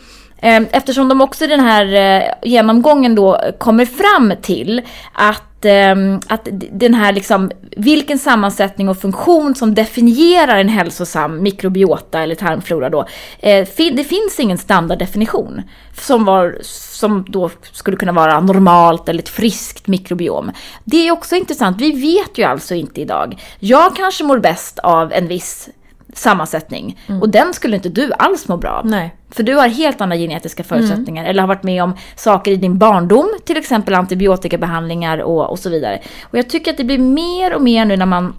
ehm, 0.43 0.67
Eftersom 0.71 1.09
de 1.09 1.21
också 1.21 1.45
i 1.45 1.49
den 1.49 1.61
här 1.61 1.95
eh, 1.95 2.23
genomgången 2.43 3.15
då 3.15 3.41
kommer 3.59 3.85
fram 3.85 4.33
till 4.43 4.83
att 5.13 5.50
att 5.61 6.49
ehm, 6.49 6.61
den 6.73 6.95
här 6.95 7.13
liksom, 7.13 7.51
vilken 7.77 8.19
sammansättning 8.19 8.89
och 8.89 9.01
funktion 9.01 9.55
som 9.55 9.75
definierar 9.75 10.57
en 10.57 10.69
hälsosam 10.69 11.43
mikrobiota 11.43 12.23
eller 12.23 12.35
tarmflora 12.35 12.91
då. 12.91 13.07
Eh, 13.39 13.69
det 13.77 14.05
finns 14.05 14.41
ingen 14.41 14.59
standarddefinition 14.59 15.63
som, 15.93 16.25
var, 16.25 16.59
som 16.63 17.25
då 17.29 17.51
skulle 17.73 17.97
kunna 17.97 18.13
vara 18.13 18.41
normalt 18.41 19.09
eller 19.09 19.23
ett 19.23 19.29
friskt 19.29 19.87
mikrobiom. 19.87 20.51
Det 20.85 21.09
är 21.09 21.13
också 21.13 21.37
intressant, 21.37 21.81
vi 21.81 21.93
vet 21.93 22.39
ju 22.39 22.43
alltså 22.45 22.75
inte 22.75 23.01
idag. 23.01 23.43
Jag 23.59 23.97
kanske 23.97 24.25
mår 24.25 24.39
bäst 24.39 24.79
av 24.79 25.13
en 25.13 25.29
viss 25.29 25.69
sammansättning. 26.15 26.99
Mm. 27.07 27.23
Och 27.23 27.29
den 27.29 27.55
skulle 27.55 27.77
inte 27.77 27.89
du 27.89 28.13
alls 28.19 28.49
må 28.49 28.57
bra 28.57 28.71
av. 28.71 28.87
Nej. 28.87 29.17
För 29.31 29.43
du 29.43 29.55
har 29.55 29.69
helt 29.69 30.01
andra 30.01 30.17
genetiska 30.17 30.65
förutsättningar. 30.65 31.23
Mm. 31.23 31.31
Eller 31.31 31.41
har 31.41 31.49
varit 31.49 31.63
med 31.63 31.83
om 31.83 31.97
saker 32.17 32.51
i 32.51 32.57
din 32.57 32.79
barndom. 32.79 33.29
Till 33.45 33.57
exempel 33.57 33.95
antibiotikabehandlingar 33.95 35.19
och, 35.19 35.51
och 35.51 35.59
så 35.59 35.71
vidare. 35.71 36.01
Och 36.23 36.39
jag 36.39 36.51
tycker 36.51 36.71
att 36.71 36.77
det 36.77 36.85
blir 36.85 36.99
mer 36.99 37.55
och 37.55 37.63
mer 37.63 37.85
nu 37.85 37.97
när 37.97 38.07
man 38.07 38.35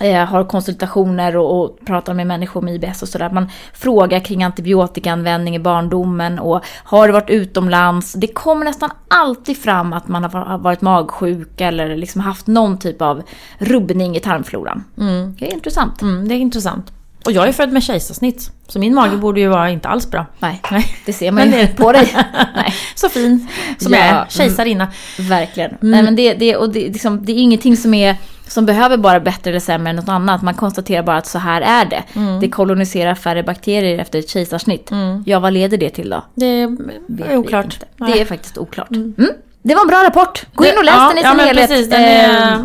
eh, 0.00 0.24
har 0.24 0.44
konsultationer 0.44 1.36
och, 1.36 1.60
och, 1.60 1.78
pratar 1.86 2.14
med 2.14 2.26
människor 2.26 2.62
med 2.62 2.74
IBS 2.74 3.02
och 3.02 3.08
sådär. 3.08 3.30
Man 3.30 3.50
frågar 3.72 4.20
kring 4.20 4.44
antibiotikaanvändning 4.44 5.56
i 5.56 5.58
barndomen 5.58 6.38
och 6.38 6.64
har 6.84 7.06
du 7.06 7.12
varit 7.12 7.30
utomlands? 7.30 8.12
Det 8.12 8.26
kommer 8.26 8.64
nästan 8.64 8.90
alltid 9.08 9.58
fram 9.58 9.92
att 9.92 10.08
man 10.08 10.24
har 10.24 10.58
varit 10.58 10.80
magsjuk 10.80 11.60
eller 11.60 11.96
liksom 11.96 12.20
haft 12.20 12.46
någon 12.46 12.78
typ 12.78 13.02
av 13.02 13.22
rubbning 13.58 14.16
i 14.16 14.20
tarmfloran. 14.20 14.84
Mm. 14.98 15.36
Det 15.38 15.50
är 15.50 15.54
intressant. 15.54 16.02
Mm, 16.02 16.28
det 16.28 16.34
är 16.34 16.38
intressant. 16.38 16.92
Och 17.24 17.32
jag 17.32 17.48
är 17.48 17.52
född 17.52 17.72
med 17.72 17.82
kejsarsnitt. 17.82 18.50
Så 18.68 18.78
min 18.78 18.94
mage 18.94 19.16
borde 19.16 19.40
ju 19.40 19.48
vara 19.48 19.70
inte 19.70 19.88
alls 19.88 20.10
bra. 20.10 20.26
Nej, 20.38 20.60
det 21.06 21.12
ser 21.12 21.30
man 21.30 21.52
ju 21.60 21.66
på 21.66 21.92
dig. 21.92 22.16
Nej. 22.54 22.74
Så 22.94 23.08
fin 23.08 23.48
som 23.78 23.92
Ja, 23.92 23.98
jag 23.98 24.08
mm. 24.08 24.22
är. 24.22 24.26
Kejsarinna. 24.28 24.88
Verkligen. 25.18 25.70
Mm. 25.70 25.90
Nej, 25.90 26.02
men 26.02 26.16
det, 26.16 26.34
det, 26.34 26.56
och 26.56 26.72
det, 26.72 26.80
liksom, 26.80 27.24
det 27.24 27.32
är 27.32 27.36
ingenting 27.36 27.76
som, 27.76 27.94
är, 27.94 28.16
som 28.48 28.66
behöver 28.66 28.96
vara 28.96 29.20
bättre 29.20 29.50
eller 29.50 29.60
sämre 29.60 29.90
än 29.90 29.96
något 29.96 30.08
annat. 30.08 30.42
Man 30.42 30.54
konstaterar 30.54 31.02
bara 31.02 31.16
att 31.16 31.26
så 31.26 31.38
här 31.38 31.60
är 31.60 31.84
det. 31.84 32.02
Mm. 32.14 32.40
Det 32.40 32.48
koloniserar 32.48 33.14
färre 33.14 33.42
bakterier 33.42 33.98
efter 33.98 34.18
ett 34.18 34.28
kejsarsnitt. 34.28 34.90
Ja, 35.24 35.38
vad 35.38 35.52
leder 35.52 35.78
det 35.78 35.90
till 35.90 36.10
då? 36.10 36.24
Det 36.34 36.46
är, 36.46 37.36
oklart. 37.36 37.80
Det 37.96 38.20
är 38.20 38.24
faktiskt 38.24 38.58
oklart. 38.58 38.90
Mm. 38.90 39.14
Det 39.62 39.74
var 39.74 39.82
en 39.82 39.88
bra 39.88 40.04
rapport. 40.04 40.46
Gå 40.54 40.64
in 40.64 40.78
och 40.78 40.84
läs 40.84 40.94
Ja, 40.94 41.08
den 41.08 41.18
i 41.18 41.22
ja, 41.22 41.28
sin 41.28 41.36
men 41.36 41.46
helhet. 41.46 41.70
Precis, 41.70 41.90
den 41.90 42.00
är 42.00 42.50
ja. 42.50 42.64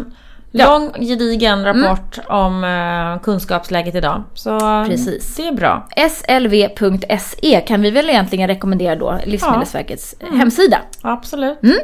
Lång, 0.51 0.91
gedigen 0.99 1.63
rapport 1.65 2.19
om 2.27 2.63
eh, 2.63 3.23
kunskapsläget 3.23 3.95
idag. 3.95 4.23
Så 4.33 4.59
Precis. 4.87 5.35
det 5.35 5.47
är 5.47 5.51
bra. 5.51 5.87
slv.se 6.09 7.61
kan 7.67 7.81
vi 7.81 7.91
väl 7.91 8.09
egentligen 8.09 8.47
rekommendera 8.47 8.95
då, 8.95 9.19
Livsmedelsverkets 9.25 10.15
Mm. 10.19 10.39
hemsida. 10.39 10.77
Absolut. 11.01 11.63
Mm. 11.63 11.77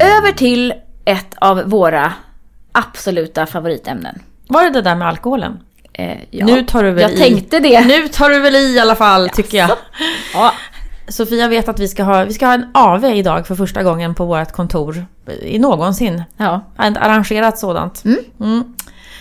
Över 0.00 0.32
till 0.32 0.74
ett 1.04 1.34
av 1.38 1.62
våra 1.70 2.12
absoluta 2.72 3.46
favoritämnen. 3.46 4.18
Var 4.48 4.62
det 4.64 4.70
det 4.70 4.82
där 4.82 4.94
med 4.94 5.08
alkoholen? 5.08 5.60
Eh, 5.92 6.16
ja, 6.30 6.46
Nu 6.46 6.62
tar 6.62 6.82
du 6.82 6.90
väl 6.90 7.02
jag 7.02 7.12
i. 7.12 7.16
tänkte 7.16 7.60
det. 7.60 7.84
Nu 7.86 8.08
tar 8.08 8.30
du 8.30 8.40
väl 8.40 8.56
i 8.56 8.74
i 8.76 8.78
alla 8.80 8.94
fall, 8.94 9.28
tycker 9.28 9.58
jag. 9.58 9.70
Ja, 10.34 10.52
Sofia 11.08 11.48
vet 11.48 11.68
att 11.68 11.80
vi 11.80 11.88
ska, 11.88 12.02
ha, 12.02 12.24
vi 12.24 12.32
ska 12.32 12.46
ha 12.46 12.54
en 12.54 12.66
AV 12.74 13.04
idag 13.04 13.46
för 13.46 13.54
första 13.54 13.82
gången 13.82 14.14
på 14.14 14.24
vårt 14.24 14.52
kontor 14.52 15.06
i 15.42 15.58
någonsin. 15.58 16.22
ja. 16.36 16.60
Ett 16.78 16.96
arrangerat 16.96 17.58
sådant. 17.58 18.04
Mm. 18.40 18.74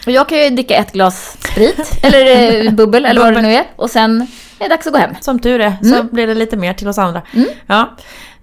Och 0.06 0.12
jag 0.12 0.30
kan 0.30 0.38
ju 0.38 0.50
dricka 0.50 0.76
ett 0.76 0.92
glas 0.92 1.38
sprit, 1.52 2.00
eller 2.04 2.66
eh, 2.66 2.72
bubbel, 2.74 3.06
eller 3.06 3.22
vad 3.22 3.34
det 3.34 3.42
nu 3.42 3.54
är. 3.54 3.64
Och 3.76 3.90
sen 3.90 4.22
är 4.60 4.64
det 4.64 4.70
dags 4.70 4.88
att 4.88 4.94
gå 4.94 5.00
hem. 5.00 5.16
Som 5.22 5.40
tur 5.40 5.62
är 5.62 5.74
så 5.84 6.04
blir 6.04 6.28
det 6.28 6.34
lite 6.34 6.58
mer 6.58 6.74
till 6.74 6.88
oss 6.88 6.98
andra. 6.98 7.22
Ja. 7.68 7.96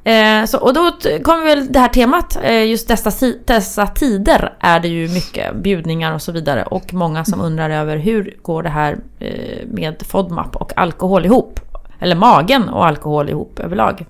Eh, 0.05 0.45
så, 0.45 0.59
och 0.59 0.75
då 0.75 0.93
kommer 1.23 1.45
väl 1.45 1.73
det 1.73 1.79
här 1.79 1.89
temat, 1.89 2.39
eh, 2.43 2.67
just 2.67 2.89
dessa, 2.89 3.13
dessa 3.45 3.87
tider 3.87 4.53
är 4.61 4.81
det 4.81 4.89
ju 4.89 5.09
mycket 5.09 5.55
bjudningar 5.57 6.15
och 6.15 6.23
så 6.23 6.33
vidare. 6.33 6.63
Och 6.63 6.95
många 6.95 7.25
som 7.25 7.41
undrar 7.41 7.71
över 7.71 7.97
hur 7.97 8.37
går 8.43 8.63
det 8.63 8.69
här 8.69 8.99
eh, 9.19 9.67
med 9.67 10.03
FODMAP 10.09 10.57
och 10.57 10.73
alkohol 10.77 11.27
ihop? 11.27 11.61
Eller 12.01 12.17
magen 12.17 12.69
och 12.69 12.87
alkohol 12.87 13.29
ihop 13.29 13.59
överlag. 13.61 14.07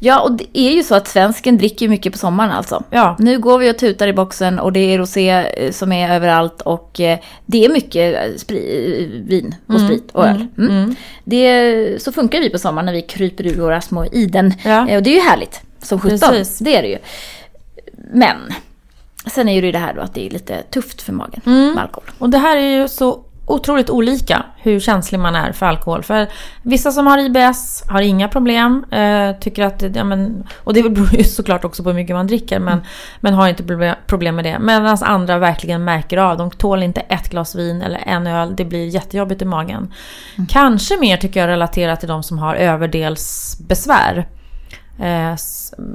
Ja, 0.00 0.20
och 0.20 0.32
det 0.32 0.58
är 0.58 0.70
ju 0.72 0.82
så 0.82 0.94
att 0.94 1.08
svensken 1.08 1.58
dricker 1.58 1.88
mycket 1.88 2.12
på 2.12 2.18
sommaren 2.18 2.50
alltså. 2.50 2.82
Ja. 2.90 3.16
Nu 3.18 3.38
går 3.38 3.58
vi 3.58 3.70
och 3.70 3.78
tutar 3.78 4.08
i 4.08 4.12
boxen 4.12 4.58
och 4.58 4.72
det 4.72 4.80
är 4.94 4.98
rosé 4.98 5.30
eh, 5.30 5.72
som 5.72 5.92
är 5.92 6.14
överallt 6.14 6.60
och 6.60 7.00
eh, 7.00 7.18
det 7.46 7.64
är 7.64 7.68
mycket 7.68 8.14
eh, 8.14 8.36
spri, 8.36 9.22
vin 9.26 9.54
och 9.66 9.80
sprit 9.80 10.10
och 10.12 10.26
öl. 10.26 10.46
Mm. 10.58 10.94
Det, 11.24 12.02
så 12.02 12.12
funkar 12.12 12.40
vi 12.40 12.50
på 12.50 12.58
sommaren 12.58 12.86
när 12.86 12.92
vi 12.92 13.02
kryper 13.02 13.46
ur 13.46 13.60
våra 13.60 13.80
små 13.80 14.06
iden. 14.06 14.54
Ja. 14.64 14.96
Och 14.96 15.02
det 15.02 15.10
är 15.10 15.14
ju 15.14 15.20
härligt 15.28 15.60
som 15.82 16.00
sjutton. 16.00 16.44
Det 16.60 16.76
är 16.76 16.82
det 16.82 16.88
ju. 16.88 16.98
Men 18.12 18.36
sen 19.26 19.48
är 19.48 19.62
ju 19.62 19.72
det 19.72 19.78
här 19.78 19.94
då 19.94 20.00
att 20.00 20.14
det 20.14 20.26
är 20.26 20.30
lite 20.30 20.62
tufft 20.62 21.02
för 21.02 21.12
magen 21.12 21.40
Mm. 21.46 21.74
med 21.74 21.82
alkohol. 21.82 22.10
Och 22.18 22.30
det 22.30 22.38
här 22.38 22.56
är 22.56 22.80
ju 22.80 22.88
så 22.88 23.20
otroligt 23.48 23.90
olika 23.90 24.42
hur 24.56 24.80
känslig 24.80 25.20
man 25.20 25.34
är 25.34 25.52
för 25.52 25.66
alkohol. 25.66 26.02
För 26.02 26.28
vissa 26.62 26.92
som 26.92 27.06
har 27.06 27.18
IBS 27.18 27.84
har 27.88 28.00
inga 28.00 28.28
problem. 28.28 28.84
Eh, 28.90 29.32
tycker 29.40 29.62
att, 29.62 29.82
ja, 29.94 30.04
men, 30.04 30.46
och 30.64 30.74
det 30.74 30.82
beror 30.82 31.14
ju 31.14 31.24
såklart 31.24 31.64
också 31.64 31.82
på 31.82 31.88
hur 31.88 31.96
mycket 31.96 32.16
man 32.16 32.26
dricker. 32.26 32.58
Men, 32.58 32.80
men 33.20 33.34
har 33.34 33.48
inte 33.48 33.62
proble- 33.62 33.96
problem 34.06 34.36
med 34.36 34.44
det. 34.44 34.58
Medan 34.58 34.98
andra 35.02 35.38
verkligen 35.38 35.84
märker 35.84 36.16
av. 36.16 36.36
De 36.36 36.50
tål 36.50 36.82
inte 36.82 37.00
ett 37.00 37.30
glas 37.30 37.54
vin 37.54 37.82
eller 37.82 38.02
en 38.06 38.26
öl. 38.26 38.56
Det 38.56 38.64
blir 38.64 38.86
jättejobbigt 38.86 39.42
i 39.42 39.44
magen. 39.44 39.92
Kanske 40.48 40.96
mer 41.00 41.16
tycker 41.16 41.40
jag 41.40 41.48
relaterat 41.48 42.00
till 42.00 42.08
de 42.08 42.22
som 42.22 42.38
har 42.38 42.54
överdelsbesvär. 42.54 44.28
Eh, 45.00 45.34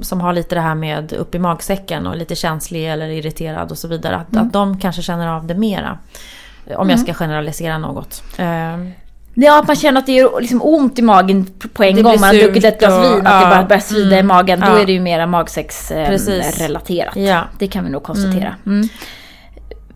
som 0.02 0.20
har 0.20 0.32
lite 0.32 0.54
det 0.54 0.60
här 0.60 0.74
med 0.74 1.12
upp 1.12 1.34
i 1.34 1.38
magsäcken 1.38 2.06
och 2.06 2.16
lite 2.16 2.34
känslig 2.34 2.92
eller 2.92 3.08
irriterad 3.08 3.70
och 3.70 3.78
så 3.78 3.88
vidare. 3.88 4.16
Att, 4.16 4.36
att 4.36 4.52
de 4.52 4.80
kanske 4.80 5.02
känner 5.02 5.28
av 5.28 5.46
det 5.46 5.54
mera. 5.54 5.98
Om 6.76 6.90
jag 6.90 7.00
ska 7.00 7.14
generalisera 7.14 7.78
något. 7.78 8.22
Eh, 8.38 8.76
Ja, 9.36 9.60
att 9.60 9.66
man 9.66 9.76
känner 9.76 10.00
att 10.00 10.06
det 10.06 10.12
gör 10.12 10.40
liksom 10.40 10.62
ont 10.62 10.98
i 10.98 11.02
magen 11.02 11.46
på 11.72 11.84
en 11.84 11.96
Det 11.96 12.02
gång. 12.02 12.20
Man 12.20 12.22
har 12.28 12.34
druckit 12.34 12.64
ett 12.64 12.78
glas 12.78 12.92
och- 12.92 13.04
vin, 13.16 13.26
att 13.26 13.42
det 13.44 13.56
bara 13.56 13.64
börjar 13.64 13.80
svida 13.80 14.16
i 14.16 14.18
mm, 14.18 14.26
magen. 14.26 14.60
Då 14.60 14.66
ja. 14.66 14.78
är 14.78 14.86
det 14.86 14.92
ju 14.92 15.00
mera 15.00 15.42
Precis. 15.42 16.28
magsäcksrelaterat. 16.28 17.16
Ja. 17.16 17.40
Det 17.58 17.66
kan 17.66 17.84
vi 17.84 17.90
nog 17.90 18.02
konstatera. 18.02 18.54
Mm. 18.66 18.88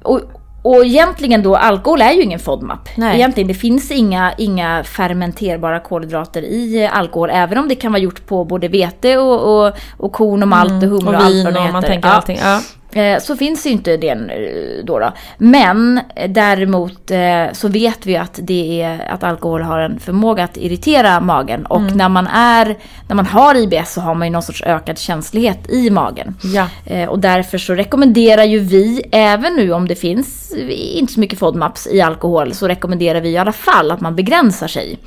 Och, 0.02 0.20
och 0.62 0.84
egentligen 0.84 1.42
då, 1.42 1.56
alkohol 1.56 2.02
är 2.02 2.12
ju 2.12 2.22
ingen 2.22 2.38
FODMAP. 2.38 2.88
Nej. 2.96 3.16
Egentligen, 3.16 3.48
det 3.48 3.54
finns 3.54 3.90
inga, 3.90 4.32
inga 4.38 4.84
fermenterbara 4.84 5.80
kolhydrater 5.80 6.42
i 6.42 6.86
alkohol. 6.92 7.30
Även 7.32 7.58
om 7.58 7.68
det 7.68 7.74
kan 7.74 7.92
vara 7.92 8.02
gjort 8.02 8.26
på 8.26 8.44
både 8.44 8.68
vete 8.68 9.16
och, 9.16 9.66
och, 9.66 9.74
och 9.96 10.12
korn 10.12 10.42
och 10.42 10.48
malt 10.48 10.70
och 10.82 10.88
humle 10.88 11.08
och, 11.08 11.14
och 11.14 11.20
allt 11.22 11.44
vad 11.44 11.54
det 11.54 11.58
och 11.58 11.64
heter. 11.64 11.72
man 11.72 11.82
tänker 11.82 12.08
allting. 12.08 12.38
Ja. 12.42 12.60
Eh, 12.98 13.20
Så 13.20 13.36
finns 13.36 13.66
ju 13.66 13.70
inte 13.70 13.96
det 13.96 14.08
eh, 14.10 14.84
då. 14.84 14.98
då. 14.98 15.12
Men 15.38 16.00
eh, 16.16 16.30
däremot 16.30 17.10
så 17.52 17.68
vet 17.68 18.06
vi 18.06 18.16
att, 18.16 18.38
det 18.42 18.82
är, 18.82 19.08
att 19.10 19.24
alkohol 19.24 19.62
har 19.62 19.78
en 19.78 19.98
förmåga 19.98 20.44
att 20.44 20.56
irritera 20.56 21.20
magen. 21.20 21.66
Och 21.66 21.78
Mm. 21.80 21.96
när, 21.96 22.08
man 22.08 22.26
är, 22.26 22.76
när 23.08 23.16
man 23.16 23.26
har 23.26 23.54
IBS 23.54 23.92
så 23.92 24.00
har 24.00 24.14
man 24.14 24.26
ju 24.28 24.32
någon 24.32 24.42
sorts 24.42 24.62
ökad 24.62 24.98
känslighet 24.98 25.70
i 25.70 25.90
magen. 25.90 26.36
Ja. 26.54 26.66
Och 27.08 27.18
därför 27.18 27.58
så 27.58 27.74
rekommenderar 27.74 28.44
ju 28.44 28.58
vi, 28.58 29.02
även 29.12 29.54
nu 29.56 29.72
om 29.72 29.88
det 29.88 29.94
finns 29.94 30.52
inte 30.70 31.12
så 31.12 31.20
mycket 31.20 31.38
FODMAPs 31.38 31.86
i 31.86 32.00
alkohol, 32.00 32.54
så 32.54 32.68
rekommenderar 32.68 33.20
vi 33.20 33.28
i 33.28 33.38
alla 33.38 33.52
fall 33.52 33.90
att 33.90 34.00
man 34.00 34.16
begränsar 34.16 34.68
sig. 34.68 34.98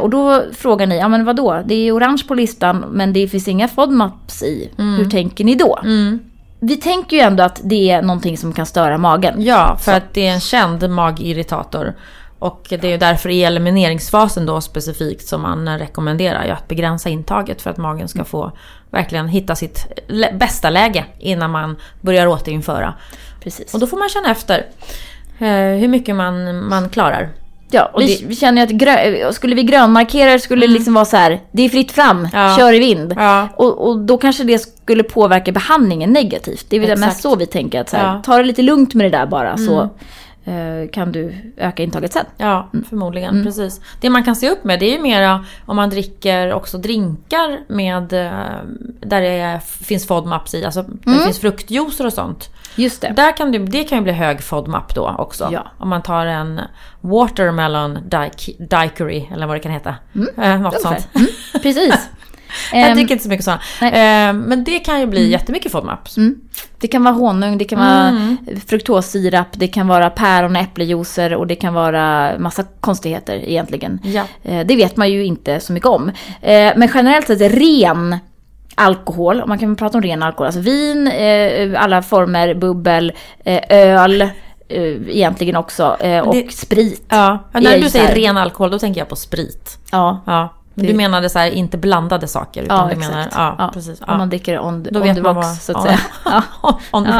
Och 0.00 0.10
då 0.10 0.42
frågar 0.52 0.86
ni, 0.86 0.98
ja 0.98 1.08
men 1.08 1.24
vadå, 1.24 1.62
det 1.66 1.74
är 1.74 1.92
orange 1.96 2.22
på 2.28 2.34
listan 2.34 2.84
men 2.90 3.12
det 3.12 3.28
finns 3.28 3.48
inga 3.48 3.68
FODMAPs 3.68 4.42
i. 4.42 4.70
Hur 4.76 5.10
tänker 5.10 5.44
ni 5.44 5.54
då? 5.54 5.78
Mm. 5.84 6.18
Vi 6.66 6.76
tänker 6.76 7.16
ju 7.16 7.22
ändå 7.22 7.42
att 7.42 7.60
det 7.64 7.90
är 7.90 8.02
någonting 8.02 8.38
som 8.38 8.52
kan 8.52 8.66
störa 8.66 8.98
magen. 8.98 9.34
ja, 9.42 9.76
för 9.80 9.92
att 9.92 10.14
det 10.14 10.26
är 10.26 10.32
en 10.32 10.40
känd 10.40 10.90
magirritator. 10.90 11.94
Och 12.38 12.66
det 12.68 12.84
är 12.84 12.90
ju 12.90 12.96
därför 12.96 13.28
i 13.28 13.44
elimineringsfasen 13.44 14.46
då 14.46 14.60
specifikt 14.60 15.28
som 15.28 15.42
man 15.42 15.78
rekommenderar 15.78 16.44
ju 16.44 16.50
att 16.50 16.68
begränsa 16.68 17.08
intaget 17.08 17.62
för 17.62 17.70
att 17.70 17.76
magen 17.76 18.08
ska 18.08 18.24
få 18.24 18.52
verkligen 18.90 19.28
hitta 19.28 19.54
sitt 19.56 19.86
bästa 20.32 20.70
läge 20.70 21.04
innan 21.18 21.50
man 21.50 21.76
börjar 22.00 22.26
återinföra. 22.26 22.94
Precis. 23.40 23.74
Och 23.74 23.80
då 23.80 23.86
får 23.86 23.98
man 23.98 24.08
känna 24.08 24.30
efter 24.30 24.66
eh, 25.38 25.80
hur 25.80 25.88
mycket 25.88 26.16
man, 26.16 26.64
man 26.68 26.88
klarar. 26.88 27.28
Ja, 27.70 27.90
och 27.94 28.00
vi, 28.00 28.06
det- 28.16 28.26
vi 28.26 28.36
känner 28.36 28.62
att 28.62 28.70
grö, 28.70 29.32
skulle 29.32 29.54
vi 29.54 29.62
grönmarkera 29.62 30.38
skulle 30.38 30.66
det 30.66 30.72
liksom 30.72 30.94
vara 30.94 31.04
så 31.04 31.16
här, 31.16 31.40
det 31.52 31.62
är 31.62 31.68
fritt 31.68 31.92
fram, 31.92 32.28
Ja. 32.32 32.56
kör 32.58 32.72
i 32.72 32.78
vind. 32.78 33.14
Ja. 33.16 33.48
Och, 33.56 33.88
och 33.88 33.98
då 33.98 34.18
kanske 34.18 34.44
det 34.44 34.58
skulle 34.58 35.02
påverka 35.02 35.52
behandlingen 35.52 36.12
negativt. 36.12 36.66
Det 36.68 36.76
är 36.76 36.80
väl 36.80 36.90
Exakt. 36.90 37.06
mest 37.08 37.22
så 37.22 37.36
vi 37.36 37.46
tänker 37.46 37.80
att 37.80 37.88
så 37.88 37.96
här, 37.96 38.04
Ja. 38.14 38.22
ta 38.24 38.36
det 38.36 38.44
lite 38.44 38.62
lugnt 38.62 38.94
med 38.94 39.06
det 39.12 39.18
där 39.18 39.26
bara 39.26 39.56
så 39.56 39.90
eh, 40.44 40.90
kan 40.92 41.12
du 41.12 41.34
öka 41.56 41.82
intaget 41.82 42.12
sen. 42.12 42.24
Ja, 42.36 42.70
förmodligen. 42.88 43.44
Precis. 43.44 43.80
Det 44.00 44.10
man 44.10 44.24
kan 44.24 44.36
se 44.36 44.50
upp 44.50 44.64
med 44.64 44.80
det 44.80 44.86
är 44.86 44.92
ju 44.96 45.02
mera 45.02 45.44
om 45.66 45.76
man 45.76 45.90
dricker 45.90 46.52
också 46.52 46.78
drinkar 46.78 47.60
med 47.68 48.12
eh, 48.12 48.30
där 49.00 49.20
det 49.20 49.28
är, 49.28 49.58
finns 49.58 50.06
FODMAPs 50.06 50.54
i, 50.54 50.64
alltså 50.64 50.82
där 50.82 51.12
det 51.14 51.24
finns 51.24 51.38
fruktjuicer 51.40 52.06
och 52.06 52.12
sånt. 52.12 52.50
Just 52.76 53.00
det. 53.00 53.12
Där 53.16 53.36
kan 53.36 53.52
det, 53.52 53.58
det 53.58 53.84
kan 53.84 53.98
ju 53.98 54.04
bli 54.04 54.12
hög 54.12 54.42
FODMAP 54.42 54.94
då 54.94 55.14
också. 55.18 55.48
Ja. 55.52 55.66
Om 55.78 55.88
man 55.88 56.02
tar 56.02 56.26
en 56.26 56.60
watermelon 57.00 57.98
daiq- 57.98 58.66
daiquiri 58.68 59.28
eller 59.32 59.46
vad 59.46 59.56
det 59.56 59.60
kan 59.60 59.72
heta. 59.72 59.94
Eh, 60.42 60.60
något 60.60 60.80
sånt. 60.80 61.08
Mm, 61.14 61.26
precis. 61.62 61.94
Jag 62.72 62.82
Ehm, 62.88 62.94
dricker 62.96 63.12
inte 63.12 63.22
så 63.24 63.28
mycket 63.28 63.44
sådana. 63.44 63.60
nej. 63.80 63.90
Eh, 64.28 64.32
men 64.32 64.64
det 64.64 64.78
kan 64.78 65.00
ju 65.00 65.06
bli 65.06 65.30
jättemycket 65.30 65.72
FODMAP. 65.72 66.16
Mm. 66.16 66.34
Det 66.78 66.88
kan 66.88 67.04
vara 67.04 67.14
honung, 67.14 67.58
det 67.58 67.64
kan 67.64 67.78
vara 67.78 68.08
Mm. 68.08 68.36
fruktossirap, 68.66 69.46
det 69.52 69.68
kan 69.68 69.88
vara 69.88 70.10
päron 70.10 70.56
och 70.56 70.62
äpplejuicer 70.62 71.34
och 71.34 71.46
det 71.46 71.54
kan 71.54 71.74
vara 71.74 72.32
massa 72.38 72.64
konstigheter 72.80 73.34
egentligen. 73.48 74.00
Ja. 74.04 74.24
Eh, 74.42 74.66
Det 74.66 74.76
vet 74.76 74.96
man 74.96 75.10
ju 75.10 75.24
inte 75.24 75.60
så 75.60 75.72
mycket 75.72 75.88
om. 75.88 76.08
Eh, 76.42 76.72
Men 76.76 76.88
generellt 76.94 77.26
sett 77.26 77.40
ren 77.40 78.16
alkohol, 78.78 79.40
om 79.42 79.48
man 79.48 79.58
kan 79.58 79.76
prata 79.76 79.98
om 79.98 80.02
ren 80.02 80.22
alkohol, 80.22 80.46
alltså 80.46 80.60
vin, 80.60 81.08
eh, 81.08 81.82
alla 81.82 82.02
former, 82.02 82.54
bubbel, 82.54 83.12
eh, 83.44 83.60
öl 83.68 84.22
eh, 84.22 84.28
egentligen 85.08 85.56
också 85.56 85.96
och 86.24 86.34
Det- 86.34 86.52
sprit. 86.52 87.04
Ja, 87.08 87.38
är 87.52 87.60
när 87.60 87.78
du 87.78 87.90
säger 87.90 88.14
ren 88.14 88.36
alkohol 88.36 88.70
då 88.70 88.78
tänker 88.78 89.00
jag 89.00 89.08
på 89.08 89.16
sprit. 89.16 89.78
Ja, 89.92 90.22
Ja. 90.26 90.52
Men 90.78 90.86
du 90.86 90.94
menade 90.94 91.28
så 91.30 91.38
här, 91.38 91.50
inte 91.50 91.78
blandade 91.78 92.28
saker. 92.28 92.62
Utan 92.62 92.76
ja 92.78 92.84
du 92.84 92.92
exakt. 92.92 93.10
menar, 93.14 93.28
ja, 93.34 93.54
Ja, 93.58 93.70
precis. 93.74 94.00
Om 94.00 94.06
Ja. 94.08 94.18
man 94.18 94.28
dricker 94.28 94.58
on, 94.58 94.82
Då 94.82 94.98
on 95.00 95.06
vet 95.06 95.16
the 95.16 95.22
man 95.22 95.34
box 95.34 95.46
vad- 95.46 95.56
så 95.56 95.72
att 95.78 95.84
ja. 95.90 95.96
säga. 96.24 96.42
On 96.90 97.04
the. 97.04 97.10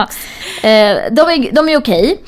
Eh, 0.69 0.97
de 1.13 1.21
är, 1.21 1.53
de 1.53 1.69
är 1.69 1.79
okej. 1.79 2.23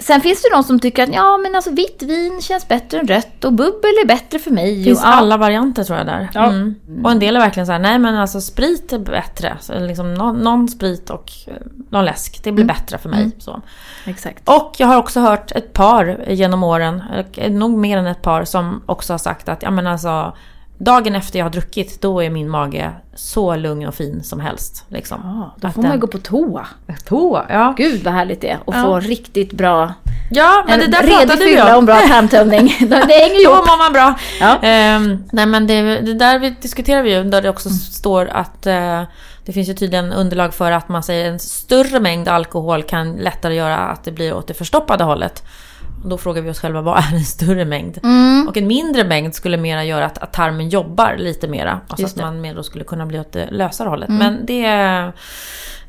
Sen 0.00 0.20
finns 0.20 0.42
det 0.42 0.48
de 0.52 0.62
som 0.62 0.80
tycker 0.80 1.02
att 1.02 1.14
ja, 1.14 1.38
men 1.38 1.54
alltså 1.54 1.70
vitt 1.70 2.02
vin 2.02 2.40
känns 2.42 2.68
bättre 2.68 2.98
än 2.98 3.06
rött 3.06 3.44
och 3.44 3.52
bubbel 3.52 3.90
är 4.02 4.06
bättre 4.06 4.38
för 4.38 4.50
mig. 4.50 4.78
Det 4.78 4.84
finns 4.84 5.00
och, 5.00 5.06
alla 5.06 5.36
varianter 5.36 5.84
tror 5.84 5.98
jag 5.98 6.06
där. 6.06 6.28
Ja. 6.34 6.46
Mm. 6.46 6.74
Och 7.04 7.10
en 7.10 7.18
del 7.18 7.36
är 7.36 7.40
verkligen 7.40 7.66
så 7.66 7.72
här, 7.72 7.78
nej 7.78 7.98
men 7.98 8.14
alltså 8.14 8.40
sprit 8.40 8.92
är 8.92 8.98
bättre. 8.98 9.56
Så 9.60 9.78
liksom 9.78 10.14
någon, 10.14 10.36
någon 10.36 10.68
sprit 10.68 11.10
och 11.10 11.32
eh, 11.46 11.54
någon 11.90 12.04
läsk, 12.04 12.40
det 12.44 12.52
blir 12.52 12.64
bättre 12.64 12.98
för 12.98 13.08
mig. 13.08 13.30
Så. 13.38 13.62
Exakt. 14.06 14.48
Och 14.48 14.74
jag 14.78 14.86
har 14.86 14.96
också 14.96 15.20
hört 15.20 15.52
ett 15.52 15.72
par 15.72 16.24
genom 16.28 16.62
åren, 16.62 17.02
eh, 17.34 17.52
nog 17.52 17.78
mer 17.78 17.98
än 17.98 18.06
ett 18.06 18.22
par, 18.22 18.44
som 18.44 18.82
också 18.86 19.12
har 19.12 19.18
sagt 19.18 19.48
att 19.48 19.62
ja 19.62 19.70
men 19.70 19.86
alltså 19.86 20.32
Dagen 20.82 21.14
efter 21.14 21.38
jag 21.38 21.46
har 21.46 21.50
druckit, 21.50 22.02
då 22.02 22.22
är 22.22 22.30
min 22.30 22.48
mage 22.50 22.90
så 23.14 23.56
lugn 23.56 23.86
och 23.88 23.94
fin 23.94 24.22
som 24.22 24.40
helst. 24.40 24.84
Liksom. 24.88 25.20
Ja, 25.24 25.54
då 25.60 25.68
Att 25.68 25.74
får 25.74 25.82
man 25.82 25.90
ju 25.90 25.92
den- 25.92 26.00
gå 26.00 26.06
på 26.06 26.18
toa. 26.18 26.66
Toa, 27.04 27.46
ja. 27.48 27.74
Gud 27.76 28.04
vad 28.04 28.14
härligt 28.14 28.40
det 28.40 28.48
är. 28.50 28.58
Och 28.64 28.74
Ja. 28.74 28.82
få 28.84 29.00
riktigt 29.00 29.52
bra... 29.52 29.94
Ja, 30.32 30.64
men 30.68 30.78
det 30.80 30.86
där 30.86 31.02
pratade 31.06 31.44
vi 31.44 31.62
om. 31.62 31.86
bra 31.86 31.94
tarmtömning. 31.96 32.66
det 32.88 32.94
hänger 32.96 33.44
Då 33.46 33.52
ihop. 33.52 33.66
mår 33.66 33.78
man 33.78 33.92
bra. 33.92 34.14
Ja. 34.40 34.58
Ehm, 34.62 35.24
nej 35.32 35.46
men 35.46 35.66
det, 35.66 35.82
det 36.00 36.14
där 36.14 36.38
vi 36.38 36.50
diskuterar 36.50 37.02
vi 37.02 37.14
ju, 37.14 37.24
där 37.24 37.42
det 37.42 37.48
också 37.48 37.70
står 37.70 38.26
att 38.28 38.66
eh, 38.66 39.02
det 39.44 39.52
finns 39.52 39.68
ju 39.68 39.74
tydligen 39.74 40.12
underlag 40.12 40.54
för 40.54 40.72
att 40.72 40.88
man 40.88 41.02
säger 41.02 41.30
en 41.30 41.38
större 41.38 42.00
mängd 42.00 42.28
alkohol 42.28 42.82
kan 42.82 43.12
lättare 43.12 43.54
göra 43.54 43.76
att 43.76 44.04
det 44.04 44.12
blir 44.12 44.34
åt 44.34 44.46
det 44.46 44.54
förstoppade 44.54 45.04
hållet. 45.04 45.42
Och 46.02 46.08
då 46.08 46.18
frågar 46.18 46.42
vi 46.42 46.50
oss 46.50 46.60
själva, 46.60 46.80
vad 46.80 46.98
är 46.98 47.14
en 47.14 47.24
större 47.24 47.64
mängd? 47.64 47.98
Mm. 48.02 48.48
Och 48.48 48.56
en 48.56 48.66
mindre 48.66 49.04
mängd 49.04 49.34
skulle 49.34 49.56
mera 49.56 49.84
göra 49.84 50.06
att, 50.06 50.18
att 50.18 50.32
tarmen 50.32 50.68
jobbar 50.68 51.16
lite 51.18 51.48
mera. 51.48 51.80
Alltså 51.88 52.06
att. 52.06 52.16
Mm. 52.16 52.26
man 52.26 52.40
mer 52.40 52.54
då 52.54 52.62
skulle 52.62 52.84
kunna 52.84 53.06
bli 53.06 53.18
åt 53.20 53.32
det 53.32 53.48
lösare 53.50 53.88
hållet. 53.88 54.08
Men 54.08 54.46
det 54.46 54.64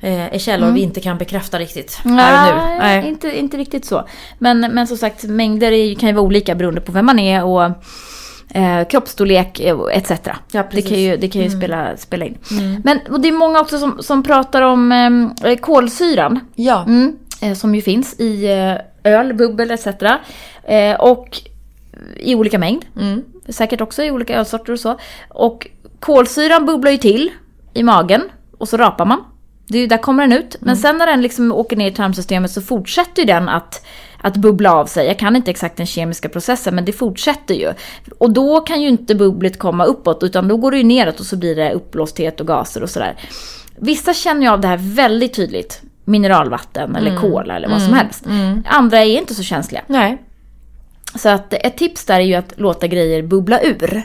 eh, 0.01 0.35
är 0.35 0.39
källor 0.39 0.71
vi 0.71 0.81
inte 0.81 1.01
kan 1.01 1.17
bekräfta 1.17 1.59
riktigt 1.59 1.99
och 2.03 2.09
nu. 2.09 2.15
Nej, 2.15 2.77
Nej. 2.79 3.07
Inte, 3.07 3.39
inte 3.39 3.57
riktigt 3.57 3.85
så. 3.85 4.07
Men, 4.39 4.59
men 4.59 4.87
som 4.87 4.97
sagt, 4.97 5.23
mängder 5.23 5.71
är, 5.71 5.95
kan 5.95 6.09
ju 6.09 6.15
vara 6.15 6.25
olika 6.25 6.55
beroende 6.55 6.81
på 6.81 6.91
vem 6.91 7.05
man 7.05 7.19
är 7.19 7.43
och 7.43 7.63
eh, 8.55 8.87
kroppsstorlek 8.89 9.59
eh, 9.59 9.77
etc. 9.91 10.11
Ja, 10.51 10.63
det 10.71 10.81
kan 10.81 10.99
ju, 10.99 11.17
det 11.17 11.27
kan 11.27 11.41
ju 11.41 11.49
spela, 11.49 11.97
spela 11.97 12.25
in. 12.25 12.37
Men 12.83 12.99
och 13.09 13.21
det 13.21 13.27
är 13.27 13.31
många 13.31 13.59
också 13.59 13.77
som, 13.77 13.97
som 14.03 14.23
pratar 14.23 14.61
om 14.61 14.91
eh, 15.43 15.55
kolsyran. 15.55 16.39
Ja. 16.55 16.83
Mm, 16.83 17.17
som 17.55 17.75
ju 17.75 17.81
finns 17.81 18.19
i 18.19 18.45
eh, 18.45 19.11
öl, 19.13 19.33
bubbel 19.33 19.71
etc. 19.71 19.87
Eh, 20.63 20.95
och 20.99 21.41
i 22.15 22.35
olika 22.35 22.59
mängd. 22.59 22.85
Mm. 22.99 23.23
Säkert 23.49 23.81
också 23.81 24.03
i 24.03 24.11
olika 24.11 24.35
ölsorter 24.35 24.73
och 24.73 24.79
så. 24.79 24.99
Och 25.29 25.67
kolsyran 25.99 26.65
bubblar 26.65 26.91
ju 26.91 26.97
till 26.97 27.31
i 27.73 27.83
magen 27.83 28.21
och 28.57 28.69
så 28.69 28.77
rapar 28.77 29.05
man. 29.05 29.23
Det 29.67 29.77
är 29.77 29.81
ju, 29.81 29.87
där 29.87 29.97
kommer 29.97 30.27
den 30.27 30.37
ut. 30.37 30.55
Men 30.59 30.77
sen 30.77 30.97
när 30.97 31.07
den 31.07 31.21
liksom 31.21 31.51
åker 31.51 31.77
ner 31.77 31.87
i 31.87 31.93
tarmsystemet 31.93 32.51
så 32.51 32.61
fortsätter 32.61 33.21
ju 33.21 33.25
den 33.25 33.49
att, 33.49 33.85
att 34.21 34.37
bubbla 34.37 34.73
av 34.73 34.85
sig. 34.85 35.07
Jag 35.07 35.19
kan 35.19 35.35
inte 35.35 35.51
exakt 35.51 35.77
den 35.77 35.85
kemiska 35.85 36.29
processen 36.29 36.75
men 36.75 36.85
det 36.85 36.91
fortsätter 36.91 37.55
ju. 37.55 37.73
Och 38.17 38.31
då 38.31 38.59
kan 38.59 38.81
ju 38.81 38.87
inte 38.87 39.15
bubblet 39.15 39.59
komma 39.59 39.85
uppåt 39.85 40.23
utan 40.23 40.47
då 40.47 40.57
går 40.57 40.71
det 40.71 40.77
ju 40.77 40.83
neråt 40.83 41.19
och 41.19 41.25
så 41.25 41.37
blir 41.37 41.55
det 41.55 41.73
uppblåsthet 41.73 42.39
och 42.39 42.47
gaser 42.47 42.83
och 42.83 42.89
sådär. 42.89 43.15
Vissa 43.75 44.13
känner 44.13 44.41
ju 44.41 44.47
av 44.47 44.61
det 44.61 44.67
här 44.67 44.79
väldigt 44.81 45.33
tydligt. 45.33 45.81
Mineralvatten 46.11 46.95
eller 46.95 47.17
kola 47.17 47.55
eller 47.55 47.69
vad 47.69 47.81
som 47.81 47.93
helst. 47.93 48.25
Andra 48.65 48.99
är 48.99 49.17
inte 49.17 49.35
så 49.35 49.43
känsliga. 49.43 49.81
Nej. 49.87 50.21
Så 51.15 51.29
att 51.29 51.53
ett 51.53 51.77
tips 51.77 52.05
där 52.05 52.19
är 52.19 52.23
ju 52.23 52.33
att 52.35 52.53
låta 52.57 52.87
grejer 52.87 53.23
bubbla 53.23 53.61
ur. 53.61 54.03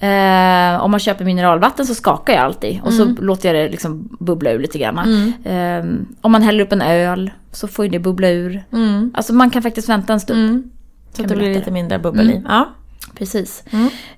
Eh, 0.00 0.84
om 0.84 0.90
man 0.90 1.00
köper 1.00 1.24
mineralvatten 1.24 1.86
så 1.86 1.94
skakar 1.94 2.32
jag 2.32 2.42
alltid 2.42 2.80
och 2.82 2.92
så 2.92 3.04
låter 3.04 3.54
jag 3.54 3.64
det 3.64 3.70
liksom 3.70 4.16
bubbla 4.20 4.50
ur 4.50 4.58
lite 4.58 4.78
grann. 4.78 5.32
Eh, 5.44 5.84
om 6.20 6.32
man 6.32 6.42
häller 6.42 6.64
upp 6.64 6.72
en 6.72 6.82
öl 6.82 7.30
så 7.52 7.68
får 7.68 7.84
ju 7.84 7.90
det 7.90 7.98
bubbla 7.98 8.28
ur. 8.28 8.64
Mm. 8.72 9.10
Alltså 9.14 9.32
man 9.32 9.50
kan 9.50 9.62
faktiskt 9.62 9.88
vänta 9.88 10.12
en 10.12 10.20
stund. 10.20 10.70
Så 11.10 11.16
Kan 11.16 11.24
att 11.24 11.28
det 11.28 11.36
bli 11.36 11.44
blir 11.44 11.54
lite 11.58 11.70
mindre 11.70 11.98
bubbel 11.98 12.30
i. 12.30 12.42
Ja. 12.48 12.68
Precis. 13.14 13.64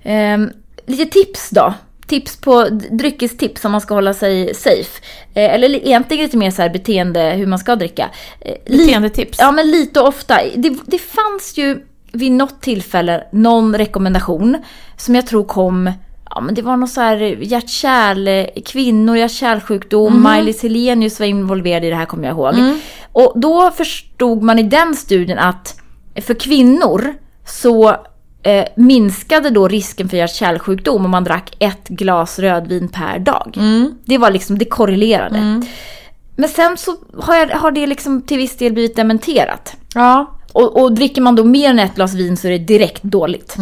Eh, 0.03 0.37
lite 0.85 1.05
tips 1.05 1.49
då. 1.49 1.73
Tips 2.07 2.37
på 2.41 2.67
dryckestips 2.91 3.65
om 3.65 3.71
man 3.71 3.81
ska 3.81 3.93
hålla 3.93 4.13
sig 4.13 4.55
safe. 4.55 5.01
Eh, 5.33 5.53
eller 5.53 5.69
li- 5.69 5.81
egentligen 5.85 6.23
lite 6.23 6.37
mer 6.37 6.51
så 6.51 6.61
här 6.61 6.69
beteende 6.69 7.21
hur 7.21 7.47
man 7.47 7.59
ska 7.59 7.75
dricka. 7.75 8.09
Eh, 8.41 8.53
Beteendetips. 8.65 9.39
Ja, 9.39 9.51
men 9.51 9.71
lite 9.71 10.01
och 10.01 10.07
ofta. 10.07 10.37
Det, 10.55 10.75
det 10.85 10.97
fanns 10.99 11.53
ju 11.57 11.85
vid 12.11 12.31
något 12.31 12.61
tillfälle 12.61 13.23
någon 13.31 13.77
rekommendation 13.77 14.57
som 14.97 15.15
jag 15.15 15.27
tror 15.27 15.43
kom 15.43 15.91
Ja 16.35 16.41
men 16.41 16.55
det 16.55 16.61
var 16.61 16.77
något 16.77 16.89
så 16.89 17.01
här 17.01 17.17
hjärt-kärl, 17.41 18.47
kvinnor, 18.65 19.17
hjärt-kärlsjukdom, 19.17 20.21
Maj-Lis 20.23 20.63
Helenius 20.63 21.19
var 21.19 21.27
involverad 21.27 21.85
i 21.85 21.89
det 21.89 21.95
här 21.95 22.05
kommer 22.05 22.27
jag 22.27 22.33
ihåg. 22.37 22.53
Och 23.11 23.33
då 23.39 23.71
förstod 23.71 24.41
man 24.43 24.59
i 24.59 24.63
den 24.63 24.95
studien 24.95 25.39
att 25.39 25.75
för 26.21 26.33
kvinnor 26.33 27.13
så 27.47 27.95
eh, 28.43 28.65
minskade 28.75 29.49
då 29.49 29.67
risken 29.67 30.09
för 30.09 30.17
hjärt-kärlsjukdom 30.17 31.05
om 31.05 31.11
man 31.11 31.23
drack 31.23 31.55
ett 31.59 31.87
glas 31.87 32.39
rödvin 32.39 32.87
per 32.87 33.19
dag. 33.19 33.57
Det 34.05 34.17
var 34.17 34.31
liksom, 34.31 34.57
det 34.57 34.65
korrelerade. 34.65 35.61
Men 36.35 36.49
sen 36.49 36.77
så 36.77 36.95
har, 37.17 37.35
jag, 37.35 37.47
har 37.47 37.71
det 37.71 37.87
liksom 37.87 38.21
till 38.21 38.37
viss 38.37 38.57
del 38.57 38.73
blivit 38.73 38.95
dementerat. 38.95 39.75
Ja. 39.95 40.37
Och, 40.53 40.81
och 40.81 40.93
dricker 40.93 41.21
man 41.21 41.35
då 41.35 41.43
mer 41.43 41.69
än 41.69 41.79
ett 41.79 41.95
glas 41.95 42.13
vin 42.13 42.37
så 42.37 42.47
är 42.47 42.51
det 42.51 42.57
direkt 42.57 43.03
dåligt. 43.03 43.57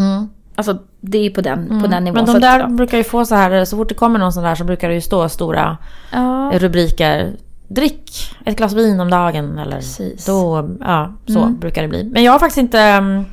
Alltså 0.56 0.78
det 1.02 1.26
är 1.26 1.30
på 1.30 1.42
den, 1.42 1.82
på 1.82 1.88
den 1.88 2.04
nivån. 2.04 2.26
Men 2.26 2.34
de 2.34 2.40
där 2.40 2.60
ja. 2.60 2.68
brukar 2.68 2.98
ju 2.98 3.04
få 3.04 3.26
så 3.26 3.36
här, 3.36 3.66
så 3.66 3.78
fort 3.78 3.90
det 3.90 3.96
kommer 3.96 4.20
någon 4.20 4.34
sån 4.34 4.44
där 4.44 4.56
så 4.56 4.64
brukar 4.64 4.90
det 4.90 4.96
ju 4.96 5.02
stå 5.02 5.30
stora 5.30 5.78
Ja. 6.12 6.52
rubriker. 6.54 7.36
Drick 7.68 8.12
ett 8.46 8.58
glas 8.58 8.74
vin 8.74 9.00
om 9.00 9.10
dagen 9.10 9.58
eller 9.58 9.76
Precis. 9.76 10.26
då, 10.26 10.70
ja 10.80 11.14
så 11.28 11.46
brukar 11.46 11.82
det 11.82 11.88
bli. 11.88 12.04
Men 12.04 12.24
jag 12.24 12.32
har 12.32 12.40
faktiskt 12.40 12.58
inte 12.58 12.98
um, 12.98 13.26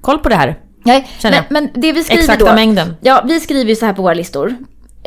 koll 0.00 0.18
på 0.18 0.28
det 0.28 0.34
här. 0.34 0.58
Nej, 0.84 1.08
men, 1.22 1.44
men 1.50 1.68
det 1.74 1.92
vi 1.92 2.04
skriver 2.04 2.22
Exakta 2.22 2.44
då. 2.44 2.52
mängden. 2.54 2.96
Ja, 3.00 3.24
vi 3.28 3.40
skriver 3.40 3.74
så 3.74 3.86
här 3.86 3.92
på 3.92 4.02
våra 4.02 4.14
listor. 4.14 4.54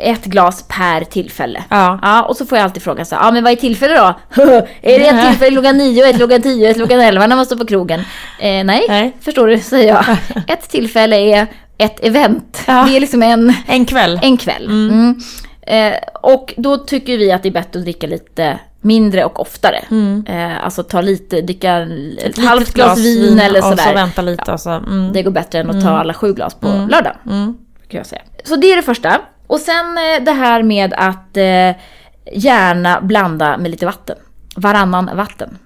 Ett 0.00 0.24
glas 0.24 0.64
per 0.68 1.04
tillfälle. 1.04 1.64
Ja. 1.68 1.98
Ja, 2.02 2.22
och 2.22 2.36
så 2.36 2.46
får 2.46 2.58
jag 2.58 2.64
alltid 2.64 2.82
fråga 2.82 3.04
så 3.04 3.14
här, 3.14 3.22
ja 3.24 3.30
men 3.30 3.44
vad 3.44 3.52
är 3.52 3.56
tillfälle 3.56 3.94
då? 3.96 4.14
är 4.82 4.98
det 4.98 5.06
ett 5.08 5.28
tillfälle 5.28 5.50
klockan 5.50 5.78
nio, 5.78 6.10
ett 6.10 6.16
klockan 6.16 6.42
tio, 6.42 6.70
ett 6.70 6.76
klockan 6.76 7.00
elva 7.00 7.26
när 7.26 7.36
man 7.36 7.46
står 7.46 7.56
på 7.56 7.66
krogen? 7.66 8.00
Eh, 8.40 8.64
nej, 8.64 8.84
Nej. 8.88 9.16
förstår 9.20 9.46
du, 9.46 9.58
säger 9.58 9.88
jag. 9.94 10.04
Ett 10.46 10.70
tillfälle 10.70 11.16
är 11.16 11.46
ett 11.78 12.04
event. 12.04 12.62
Ja. 12.66 12.84
Det 12.88 12.96
är 12.96 13.00
liksom 13.00 13.22
en, 13.22 13.54
En 13.66 13.86
kväll. 13.86 14.20
en 14.22 14.36
kväll. 14.36 14.66
Mm. 14.66 15.20
Eh, 15.62 15.94
och 16.22 16.54
då 16.56 16.76
tycker 16.76 17.18
vi 17.18 17.32
att 17.32 17.42
det 17.42 17.48
är 17.48 17.52
bättre 17.52 17.78
att 17.78 17.84
dricka 17.84 18.06
lite 18.06 18.58
mindre 18.80 19.24
och 19.24 19.40
oftare. 19.40 19.84
Eh, 20.26 20.64
alltså 20.64 20.82
ta 20.82 21.00
lite, 21.00 21.40
dricka 21.40 21.78
ett, 21.78 21.88
Litet 21.88 22.44
halvt 22.44 22.74
glas 22.74 22.98
vin, 22.98 23.38
eller 23.38 23.58
och 23.58 23.64
så 23.64 23.70
sådär. 23.70 23.94
vänta 23.94 24.22
lite 24.22 24.52
och 24.52 24.60
så. 24.60 24.70
Mm. 24.70 25.12
Det 25.12 25.22
går 25.22 25.30
bättre 25.30 25.58
än 25.60 25.70
att 25.70 25.82
ta 25.84 25.90
alla 25.90 26.14
sju 26.14 26.32
glas 26.32 26.54
på 26.54 26.66
lördag. 26.66 27.12
Mm. 27.26 27.54
Kan 27.88 27.98
jag 27.98 28.06
säga. 28.06 28.22
Så 28.44 28.56
det 28.56 28.72
är 28.72 28.76
det 28.76 28.82
första. 28.82 29.20
Och 29.46 29.58
sen 29.60 29.98
eh, 29.98 30.24
det 30.24 30.32
här 30.32 30.62
med 30.62 30.92
att 30.96 31.36
eh, 31.36 31.76
gärna 32.32 33.00
blanda 33.00 33.58
med 33.58 33.70
lite 33.70 33.86
vatten. 33.86 34.16
Varannan 34.56 35.10
vatten. 35.14 35.58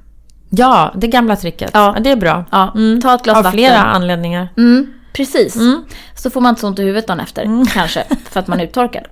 Ja, 0.51 0.93
det 0.95 1.07
gamla 1.07 1.37
tricket. 1.37 1.71
Ja. 1.75 1.93
Ja. 1.97 2.01
det 2.01 2.11
är 2.11 2.17
bra. 2.17 2.45
Ja, 2.51 2.73
ta 3.03 3.15
ett 3.15 3.23
glas 3.23 3.37
Av 3.37 3.43
vatten. 3.43 3.53
flera 3.53 3.79
anledningar. 3.83 4.49
Mm, 5.13 5.27
precis. 5.27 5.55
Så 6.15 6.31
får 6.31 6.41
man 6.41 6.51
inte 6.51 6.61
så 6.61 6.67
ont 6.67 6.79
i 6.79 6.83
huvudet 6.83 7.07
dagen 7.07 7.21
efter, 7.21 7.67
kanske, 7.75 8.05
för 8.31 8.41
att 8.41 8.47
man 8.49 8.61
är 8.61 8.65
uttorkad. 8.65 9.05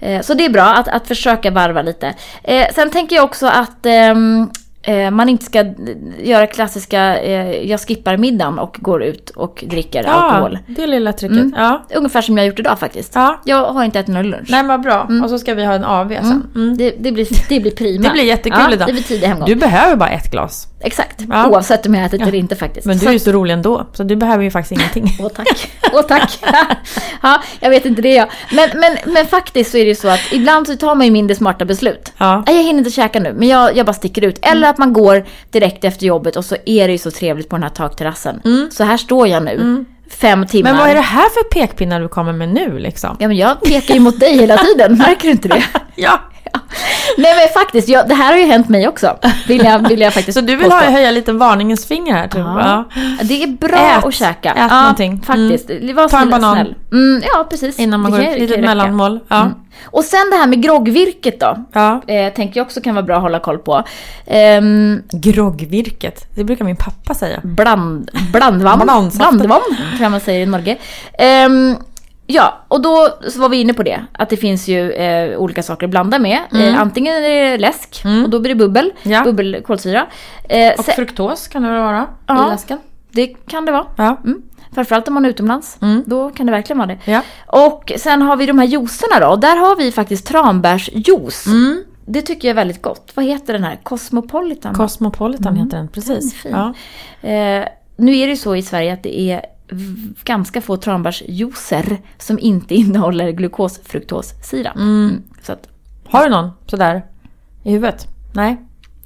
Eh, 0.00 0.20
så 0.22 0.34
det 0.34 0.44
är 0.44 0.50
bra 0.50 0.64
att, 0.64 0.88
att 0.88 1.08
försöka 1.08 1.50
varva 1.50 1.82
lite. 1.82 2.14
Eh, 2.42 2.66
sen 2.74 2.90
tänker 2.90 3.16
jag 3.16 3.24
också 3.24 3.46
att 3.46 3.86
ehm, 3.86 4.50
eh, 4.82 5.10
man 5.10 5.28
inte 5.28 5.44
ska 5.44 5.64
göra 6.22 6.46
klassiska, 6.46 7.24
jag 7.62 7.80
skippar 7.80 8.16
middagen 8.16 8.58
och 8.58 8.76
går 8.80 9.02
ut 9.02 9.30
och 9.30 9.64
dricker 9.66 10.04
alkohol. 10.04 10.58
Ja, 10.66 10.74
det 10.76 10.86
lilla 10.86 11.12
tricket. 11.12 11.46
Ja. 11.56 11.86
Ungefär 11.94 12.22
som 12.22 12.36
jag 12.36 12.44
har 12.44 12.48
gjort 12.48 12.60
idag 12.60 12.78
faktiskt. 12.78 13.14
ja. 13.14 13.40
Jag 13.44 13.72
har 13.72 13.84
inte 13.84 13.98
ätit 14.00 14.14
någon 14.14 14.30
lunch. 14.30 14.48
Nej 14.50 14.64
vad 14.64 14.80
bra. 14.80 15.08
Och 15.22 15.30
så 15.30 15.38
ska 15.38 15.54
vi 15.54 15.64
ha 15.64 15.72
en 15.72 15.84
AV 15.84 16.08
sen. 16.08 16.46
Mm. 16.54 16.76
Det, 16.76 16.90
det, 16.98 17.12
blir, 17.12 17.28
det 17.48 17.60
blir 17.60 17.70
prima. 17.70 18.02
Det 18.02 18.12
blir 18.12 18.24
jättekul 18.24 18.60
ja, 18.60 18.72
idag. 18.72 18.88
Det 18.88 18.92
blir 18.92 19.02
tidig 19.02 19.26
hemgång. 19.26 19.46
Du 19.46 19.54
behöver 19.54 19.96
bara 19.96 20.10
ett 20.10 20.30
glas. 20.30 20.68
Exakt. 20.80 21.22
Ja. 21.28 21.46
Oavsett 21.46 21.86
om 21.86 21.94
jag 21.94 22.04
ätit 22.04 22.22
eller 22.22 22.34
inte 22.34 22.56
faktiskt. 22.56 22.86
Men 22.86 22.98
du 22.98 23.06
är 23.06 23.12
ju 23.12 23.18
så 23.18 23.32
rolig 23.32 23.54
ändå. 23.54 23.86
Så 23.92 24.02
du 24.04 24.16
behöver 24.16 24.44
ju 24.44 24.50
faktiskt 24.50 24.72
ingenting. 24.72 25.16
Åh 25.20 25.28
tack. 25.28 25.70
Åh 25.92 26.02
tack. 26.02 26.38
ja, 27.22 27.42
jag 27.60 27.70
vet 27.70 27.84
inte 27.84 28.02
det 28.02 28.14
jag. 28.14 28.28
Men, 28.52 28.70
men, 28.74 29.12
men 29.12 29.26
faktiskt 29.26 29.70
så 29.70 29.76
är 29.76 29.82
det 29.82 29.88
ju 29.88 29.94
så 29.94 30.08
att 30.08 30.20
ibland 30.32 30.66
så 30.66 30.76
tar 30.76 30.94
man 30.94 31.06
ju 31.06 31.12
mindre 31.12 31.36
smarta 31.36 31.64
beslut. 31.64 32.12
Ja. 32.18 32.42
Jag 32.46 32.54
hinner 32.54 32.78
inte 32.78 32.90
käka 32.90 33.20
nu, 33.20 33.34
men 33.38 33.48
jag, 33.48 33.76
jag 33.76 33.86
bara 33.86 33.92
sticker 33.92 34.24
ut. 34.24 34.38
Eller 34.42 34.68
att 34.70 34.78
man 34.78 34.92
går 34.92 35.24
direkt 35.50 35.84
efter 35.84 36.06
jobbet 36.06 36.36
och 36.36 36.44
så 36.44 36.56
är 36.66 36.86
det 36.86 36.92
ju 36.92 36.98
så 36.98 37.10
trevligt 37.10 37.48
på 37.48 37.56
den 37.56 37.62
här 37.62 37.70
takterrassen. 37.70 38.68
Så 38.72 38.84
här 38.84 38.96
står 38.96 39.28
jag 39.28 39.42
nu, 39.42 39.84
fem 40.10 40.46
timmar. 40.46 40.70
Men 40.70 40.80
vad 40.80 40.90
är 40.90 40.94
det 40.94 41.00
här 41.00 41.28
för 41.28 41.42
pekpinnar 41.50 42.00
du 42.00 42.08
kommer 42.08 42.32
med 42.32 42.48
nu 42.48 42.78
liksom? 42.78 43.16
Ja, 43.20 43.28
men 43.28 43.36
jag 43.36 43.60
pekar 43.60 43.94
ju 43.94 44.00
mot 44.00 44.20
dig 44.20 44.38
hela 44.38 44.56
tiden. 44.56 44.98
Märker 44.98 45.22
du 45.22 45.30
inte 45.30 45.48
det? 45.48 45.62
Ja. 45.94 46.20
Nej 47.18 47.34
men 47.36 47.48
faktiskt, 47.62 47.88
jag, 47.88 48.08
det 48.08 48.14
här 48.14 48.32
har 48.32 48.38
ju 48.38 48.44
hänt 48.46 48.68
mig 48.68 48.88
också. 48.88 49.16
Vill 49.48 49.64
jag, 49.64 49.88
vill 49.88 50.00
jag 50.00 50.14
faktiskt 50.14 50.38
Så 50.38 50.44
du 50.44 50.56
vill 50.56 50.64
påstå. 50.70 50.84
ha, 50.84 50.90
höja 50.90 51.10
lite 51.10 51.32
varningens 51.32 51.86
finger 51.86 52.12
här 52.14 52.28
typ? 52.28 52.38
Ja. 52.38 52.84
Ja. 52.94 53.04
Det 53.24 53.42
är 53.42 53.46
bra 53.46 53.78
Ät. 53.98 54.04
att 54.04 54.14
käka. 54.14 54.52
Ät 54.52 54.70
någonting. 54.70 55.22
Faktiskt. 55.26 55.70
Var 55.94 56.08
Ta 56.08 56.20
en 56.20 56.30
banan. 56.30 56.54
snäll. 56.54 56.74
Mm, 56.92 57.22
ja, 57.34 57.46
precis. 57.50 57.78
Innan 57.78 58.00
man 58.00 58.12
Det 58.12 58.24
går 58.26 58.36
ut, 58.36 58.50
räcka. 58.50 58.60
mellanmål. 58.60 59.20
Ja. 59.28 59.40
Mm. 59.40 59.52
Och 59.84 60.04
sen 60.04 60.30
det 60.30 60.36
här 60.36 60.46
med 60.46 60.62
groggvirket 60.62 61.40
då. 61.40 61.64
ja. 61.72 62.00
Eh, 62.06 62.32
tänker 62.32 62.60
jag 62.60 62.64
också 62.66 62.80
kan 62.80 62.94
vara 62.94 63.02
bra 63.04 63.16
att 63.16 63.22
hålla 63.22 63.38
koll 63.40 63.58
på. 63.58 63.82
Ehm, 64.26 65.02
Groggvirket, 65.10 66.26
det 66.34 66.44
brukar 66.44 66.64
min 66.64 66.76
pappa 66.76 67.14
säga. 67.14 67.40
bland, 67.42 68.10
blandvam. 68.32 68.78
Blandvam 69.14 69.60
kan 69.98 70.10
man 70.10 70.20
säga 70.20 70.42
i 70.42 70.46
Norge. 70.46 70.76
Ehm, 71.18 71.76
ja, 72.30 72.58
och 72.68 72.82
då 72.82 73.08
var 73.36 73.48
vi 73.48 73.56
inne 73.60 73.74
på 73.74 73.82
det. 73.82 74.04
Att 74.12 74.28
det 74.30 74.36
finns 74.36 74.68
ju 74.68 74.92
eh, 74.92 75.38
olika 75.38 75.62
saker 75.62 75.86
att 75.86 75.90
blanda 75.90 76.18
med. 76.18 76.38
Eh, 76.54 76.80
antingen 76.80 77.14
är 77.16 77.20
det 77.20 77.58
läsk 77.58 78.02
och 78.24 78.30
då 78.30 78.40
blir 78.40 78.48
det 78.48 78.58
bubbel. 78.58 78.92
Mm. 79.02 79.14
Ja. 79.18 79.24
Bubbelkolsyra. 79.24 80.06
Eh, 80.48 80.72
Och 80.78 80.84
fruktos 80.84 81.48
kan 81.48 81.62
det 81.62 81.68
vara 81.70 82.06
Ja. 82.26 82.46
i 82.46 82.50
läsken? 82.50 82.78
det 83.10 83.26
kan 83.26 83.64
det 83.64 83.72
vara. 83.72 83.86
Ja. 83.96 84.16
Mm. 84.24 84.42
Framförallt 84.74 85.08
om 85.08 85.14
man 85.14 85.24
är 85.24 85.28
utomlands. 85.28 85.78
Mm. 85.82 86.02
Då 86.06 86.30
kan 86.30 86.46
det 86.46 86.52
verkligen 86.52 86.78
vara 86.78 86.88
det. 86.88 86.98
Ja. 87.04 87.22
Och 87.46 87.92
sen 87.96 88.22
har 88.22 88.36
vi 88.36 88.46
de 88.46 88.58
här 88.58 88.66
juicerna 88.66 89.28
då. 89.28 89.36
Där 89.36 89.56
har 89.56 89.76
vi 89.76 89.92
faktiskt 89.92 90.26
tranbärsjuice. 90.26 91.46
Mm. 91.46 91.84
Det 92.06 92.22
tycker 92.22 92.48
jag 92.48 92.52
är 92.52 92.56
väldigt 92.56 92.82
gott. 92.82 93.12
Vad 93.14 93.24
heter 93.24 93.52
den 93.52 93.64
här? 93.64 93.78
Cosmopolitan? 93.82 94.74
Cosmopolitan 94.74 95.56
heter 95.56 95.76
den, 95.76 95.88
precis. 95.88 96.34
fin. 96.34 96.50
Ja. 96.52 96.66
Eh, 97.28 97.64
nu 97.96 98.16
är 98.16 98.26
det 98.26 98.30
ju 98.32 98.36
så 98.36 98.56
i 98.56 98.62
Sverige 98.62 98.92
att 98.92 99.02
det 99.02 99.20
är 99.20 99.40
ganska 100.24 100.60
få 100.60 100.76
tranbärsjuicer 100.76 101.98
som 102.18 102.38
inte 102.38 102.74
innehåller 102.80 103.30
glukosfruktossirap. 103.30 104.76
Mm. 104.76 105.22
Så 105.42 105.52
att 105.52 105.68
Har 106.08 106.24
du 106.24 106.30
någon 106.30 106.50
sådär 106.66 107.02
i 107.64 107.70
huvudet? 107.70 108.06
Nej? 108.34 108.56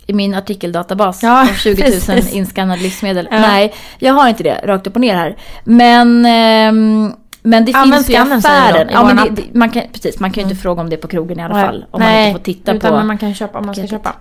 i 0.06 0.12
min 0.12 0.34
artikeldatabas 0.34 1.22
Ja, 1.22 1.42
av 1.42 1.46
20 1.54 1.82
000 1.82 1.90
precis. 2.00 2.32
inskannade 2.32 2.82
livsmedel. 2.82 3.28
Ja. 3.30 3.40
Nej, 3.40 3.74
jag 3.98 4.14
har 4.14 4.28
inte 4.28 4.42
det 4.42 4.60
rakt 4.64 4.86
upp 4.86 4.94
och 4.94 5.00
ner 5.00 5.14
här. 5.14 5.36
Men, 5.64 6.26
ehm, 6.26 7.12
men 7.44 7.64
det 7.64 7.72
Använd 7.74 8.06
finns 8.06 8.10
ju 8.30 8.34
affären. 8.34 8.88
Ja, 8.92 9.04
men 9.04 9.16
det, 9.16 9.30
det, 9.42 9.54
man 9.54 9.70
kan, 9.70 9.82
precis, 9.92 10.20
man 10.20 10.30
kan 10.32 10.44
ju 10.44 10.50
inte 10.50 10.62
fråga 10.62 10.80
om 10.82 10.90
det 10.90 10.96
på 10.96 11.08
krogen 11.08 11.40
i 11.40 11.42
alla 11.42 11.54
Nej. 11.54 11.66
fall. 11.66 11.84
Om 11.90 12.00
Nej, 12.00 12.16
man 12.22 12.28
inte 12.28 12.38
får 12.40 12.44
titta 12.44 12.72
utan 12.74 12.90
på... 12.90 12.96
men 12.96 13.06
man 13.06 13.18
kan 13.18 13.34
köpa 13.34 13.58
om 13.58 13.66
man 13.66 13.74
ska 13.74 13.86
köpa. 13.86 14.14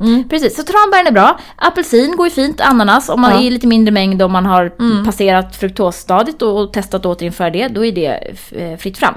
Mm, 0.00 0.28
Precis, 0.28 0.56
så 0.56 0.62
tranbären 0.62 1.06
är 1.06 1.10
bra. 1.12 1.38
Apelsin 1.56 2.16
går 2.16 2.26
ju 2.26 2.30
fint. 2.30 2.60
Ananas, 2.60 3.08
om 3.08 3.20
man 3.20 3.30
Ja. 3.30 3.38
är 3.38 3.42
i 3.42 3.50
lite 3.50 3.66
mindre 3.66 3.92
mängd 3.92 4.22
om 4.22 4.32
man 4.32 4.46
har 4.46 4.72
passerat 5.04 5.56
fruktosstadiet 5.56 6.42
och, 6.42 6.60
och 6.60 6.72
testat 6.72 7.00
att 7.00 7.06
återinföra 7.06 7.50
det, 7.50 7.68
då 7.68 7.84
är 7.84 7.92
det 7.92 8.34
eh, 8.50 8.76
fritt 8.78 8.98
fram. 8.98 9.14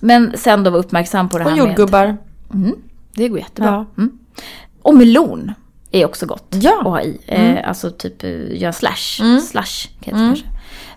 Men 0.00 0.32
sen 0.36 0.64
då 0.64 0.70
vara 0.70 0.80
uppmärksam 0.80 1.28
på 1.28 1.38
det 1.38 1.44
Och 1.44 1.50
här 1.50 1.58
jordgubbar. 1.58 2.06
med... 2.06 2.16
Mm, 2.54 2.74
det 3.14 3.28
går 3.28 3.38
jättebra. 3.38 3.70
Ja. 3.96 4.02
Mm. 4.02 4.18
Och 4.82 4.94
melon 4.94 5.52
är 5.92 6.04
också 6.04 6.26
gott 6.26 6.46
Ja. 6.60 6.78
att 6.78 6.84
ha 6.84 7.00
i. 7.02 7.20
Eh, 7.26 7.68
alltså 7.68 7.90
typ 7.90 8.24
eh, 8.24 8.60
göra 8.60 8.72
slash. 8.72 9.20
Mm. 9.20 9.40
Slash 9.40 9.88
kanske. 10.04 10.44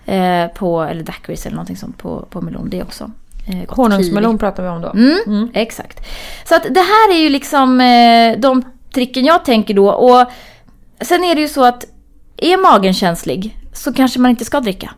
Eh, 0.05 0.47
på, 0.47 0.81
eller 0.81 1.03
daiquiris 1.03 1.45
eller 1.45 1.55
någonting 1.55 1.77
sånt 1.77 1.97
på, 1.97 2.25
på 2.29 2.41
melon. 2.41 2.69
Det 2.69 2.83
också 2.83 3.11
eh. 3.47 3.75
Honungsmelon 3.75 4.37
pratar 4.37 4.63
vi 4.63 4.69
om 4.69 4.81
då. 4.81 4.89
Mm, 4.89 5.51
Exakt. 5.53 6.05
Så 6.49 6.55
att 6.55 6.63
det 6.69 6.79
här 6.79 7.13
är 7.13 7.19
ju 7.19 7.29
liksom 7.29 7.81
eh, 7.81 8.39
de 8.39 8.63
tricken 8.93 9.25
jag 9.25 9.45
tänker 9.45 9.73
då. 9.73 9.89
Och 9.89 10.25
sen 11.01 11.23
är 11.23 11.35
det 11.35 11.41
ju 11.41 11.47
så 11.47 11.63
att 11.65 11.85
är 12.37 12.57
magen 12.71 12.93
känslig 12.93 13.57
så 13.73 13.93
kanske 13.93 14.19
man 14.19 14.31
inte 14.31 14.45
ska 14.45 14.59
dricka. 14.59 14.93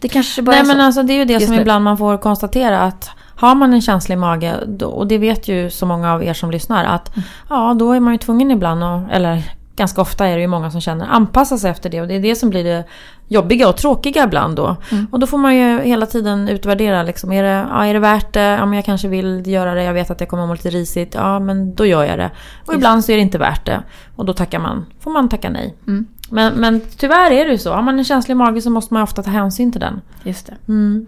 Det 0.00 0.08
kanske 0.08 0.42
bara 0.42 0.50
Nej 0.52 0.60
är 0.60 0.64
så. 0.64 0.68
men 0.68 0.80
alltså 0.80 1.02
det 1.02 1.12
är 1.12 1.18
ju 1.18 1.24
det 1.24 1.32
Just 1.32 1.46
som 1.46 1.54
nu. 1.54 1.60
ibland 1.60 1.84
man 1.84 1.98
får 1.98 2.18
konstatera 2.18 2.80
att 2.80 3.10
har 3.36 3.54
man 3.54 3.72
en 3.74 3.82
känslig 3.82 4.18
mage, 4.18 4.54
och 4.84 5.06
det 5.06 5.18
vet 5.18 5.48
ju 5.48 5.70
så 5.70 5.86
många 5.86 6.12
av 6.14 6.24
er 6.24 6.34
som 6.34 6.50
lyssnar, 6.50 6.84
att 6.84 7.16
Mm. 7.16 7.28
ja 7.50 7.74
då 7.78 7.92
är 7.92 8.00
man 8.00 8.12
ju 8.14 8.18
tvungen 8.18 8.50
ibland, 8.50 8.84
och, 8.84 9.00
eller 9.12 9.42
ganska 9.78 10.00
ofta 10.00 10.26
är 10.26 10.34
det 10.34 10.40
ju 10.40 10.46
många 10.46 10.70
som 10.70 10.80
känner, 10.80 11.06
anpassa 11.06 11.58
sig 11.58 11.70
efter 11.70 11.90
det. 11.90 12.00
Och 12.00 12.08
det 12.08 12.14
är 12.14 12.20
det 12.20 12.36
som 12.36 12.50
blir 12.50 12.64
det 12.64 12.84
jobbiga 13.28 13.68
och 13.68 13.76
tråkiga 13.76 14.24
ibland 14.24 14.56
då. 14.56 14.76
Mm. 14.90 15.06
Och 15.10 15.20
då 15.20 15.26
får 15.26 15.38
man 15.38 15.56
ju 15.56 15.80
hela 15.80 16.06
tiden 16.06 16.48
utvärdera, 16.48 17.02
liksom, 17.02 17.32
är, 17.32 17.42
det, 17.42 17.66
ja, 17.70 17.86
är 17.86 17.94
det 17.94 18.00
värt 18.00 18.32
det? 18.32 18.40
Ja 18.40 18.66
men 18.66 18.72
jag 18.72 18.84
kanske 18.84 19.08
vill 19.08 19.46
göra 19.46 19.74
det, 19.74 19.82
jag 19.82 19.92
vet 19.92 20.10
att 20.10 20.18
det 20.18 20.26
kommer 20.26 20.42
att 20.42 20.48
må 20.48 20.54
lite 20.54 20.70
risigt, 20.70 21.14
ja 21.14 21.38
men 21.38 21.74
då 21.74 21.86
gör 21.86 22.04
jag 22.04 22.18
det. 22.18 22.30
Och 22.66 22.74
ibland 22.74 23.04
så 23.04 23.12
är 23.12 23.16
det 23.16 23.22
inte 23.22 23.38
värt 23.38 23.66
det. 23.66 23.82
Och 24.16 24.24
då 24.24 24.32
tackar 24.32 24.58
man, 24.58 24.86
får 25.00 25.10
man 25.10 25.28
tacka 25.28 25.50
nej. 25.50 25.76
Mm. 25.86 26.06
Men, 26.30 26.54
men 26.54 26.80
tyvärr 26.96 27.30
är 27.30 27.44
det 27.44 27.50
ju 27.50 27.58
så, 27.58 27.72
har 27.72 27.82
man 27.82 27.98
en 27.98 28.04
känslig 28.04 28.36
mage 28.36 28.62
så 28.62 28.70
måste 28.70 28.94
man 28.94 29.02
ofta 29.02 29.22
ta 29.22 29.30
hänsyn 29.30 29.72
till 29.72 29.80
den. 29.80 30.00
Just 30.22 30.46
det. 30.46 30.56
Mm. 30.68 31.06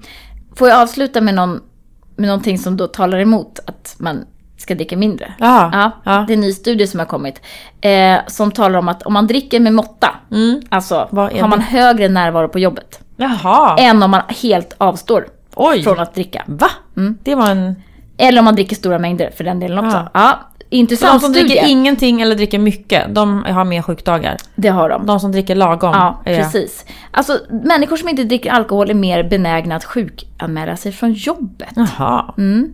Får 0.54 0.68
jag 0.68 0.82
avsluta 0.82 1.20
med, 1.20 1.34
någon, 1.34 1.60
med 2.16 2.26
någonting 2.26 2.58
som 2.58 2.76
då 2.76 2.86
talar 2.86 3.18
emot 3.18 3.60
att 3.66 3.96
man 3.98 4.24
ska 4.60 4.74
dricka 4.74 4.96
mindre? 4.96 5.32
Ja. 5.38 5.70
Ja, 5.72 5.90
Ja. 6.04 6.24
det 6.26 6.32
är 6.32 6.34
en 6.34 6.40
ny 6.40 6.52
studie 6.52 6.86
som 6.86 7.00
har 7.00 7.06
kommit. 7.06 7.40
Eh, 7.80 8.16
som 8.26 8.52
talar 8.52 8.78
om 8.78 8.88
att 8.88 9.02
om 9.02 9.12
man 9.12 9.26
dricker 9.26 9.60
med 9.60 9.72
måtta, 9.72 10.10
Mm. 10.30 10.60
alltså 10.68 11.08
har 11.12 11.48
man 11.48 11.60
högre 11.60 12.08
närvaro 12.08 12.48
på 12.48 12.58
jobbet. 12.58 13.00
Jaha. 13.16 13.76
Än 13.78 14.02
om 14.02 14.10
man 14.10 14.22
helt 14.42 14.74
avstår 14.78 15.26
Oj. 15.54 15.82
från 15.82 16.00
att 16.00 16.14
dricka. 16.14 16.44
Va? 16.46 16.70
Det 17.22 17.34
var 17.34 17.50
en... 17.50 17.74
Eller 18.16 18.38
om 18.38 18.44
man 18.44 18.54
dricker 18.54 18.76
stora 18.76 18.98
mängder 18.98 19.30
för 19.36 19.44
den 19.44 19.60
delen 19.60 19.78
också. 19.86 19.96
Ja. 19.96 20.10
Ja, 20.14 20.38
Så 20.58 20.64
de 20.70 20.76
intressant 20.76 21.22
som 21.22 21.32
studie. 21.34 21.48
dricker 21.48 21.66
ingenting 21.68 22.20
eller 22.20 22.34
dricker 22.36 22.58
mycket, 22.58 23.14
de 23.14 23.44
har 23.44 23.64
mer 23.64 23.82
sjukdagar. 23.82 24.36
Det 24.56 24.68
har 24.68 24.88
de. 24.88 25.06
De 25.06 25.20
som 25.20 25.32
dricker 25.32 25.54
lagom. 25.54 25.90
Ja, 25.94 26.20
precis. 26.24 26.84
Alltså 27.10 27.38
människor 27.64 27.96
som 27.96 28.08
inte 28.08 28.24
dricker 28.24 28.50
alkohol 28.50 28.90
är 28.90 28.94
mer 28.94 29.22
benägna 29.22 29.76
att 29.76 29.84
sjukanmäla 29.84 30.76
sig 30.76 30.92
från 30.92 31.12
jobbet. 31.12 31.68
Jaha. 31.76 32.34
Mm. 32.38 32.72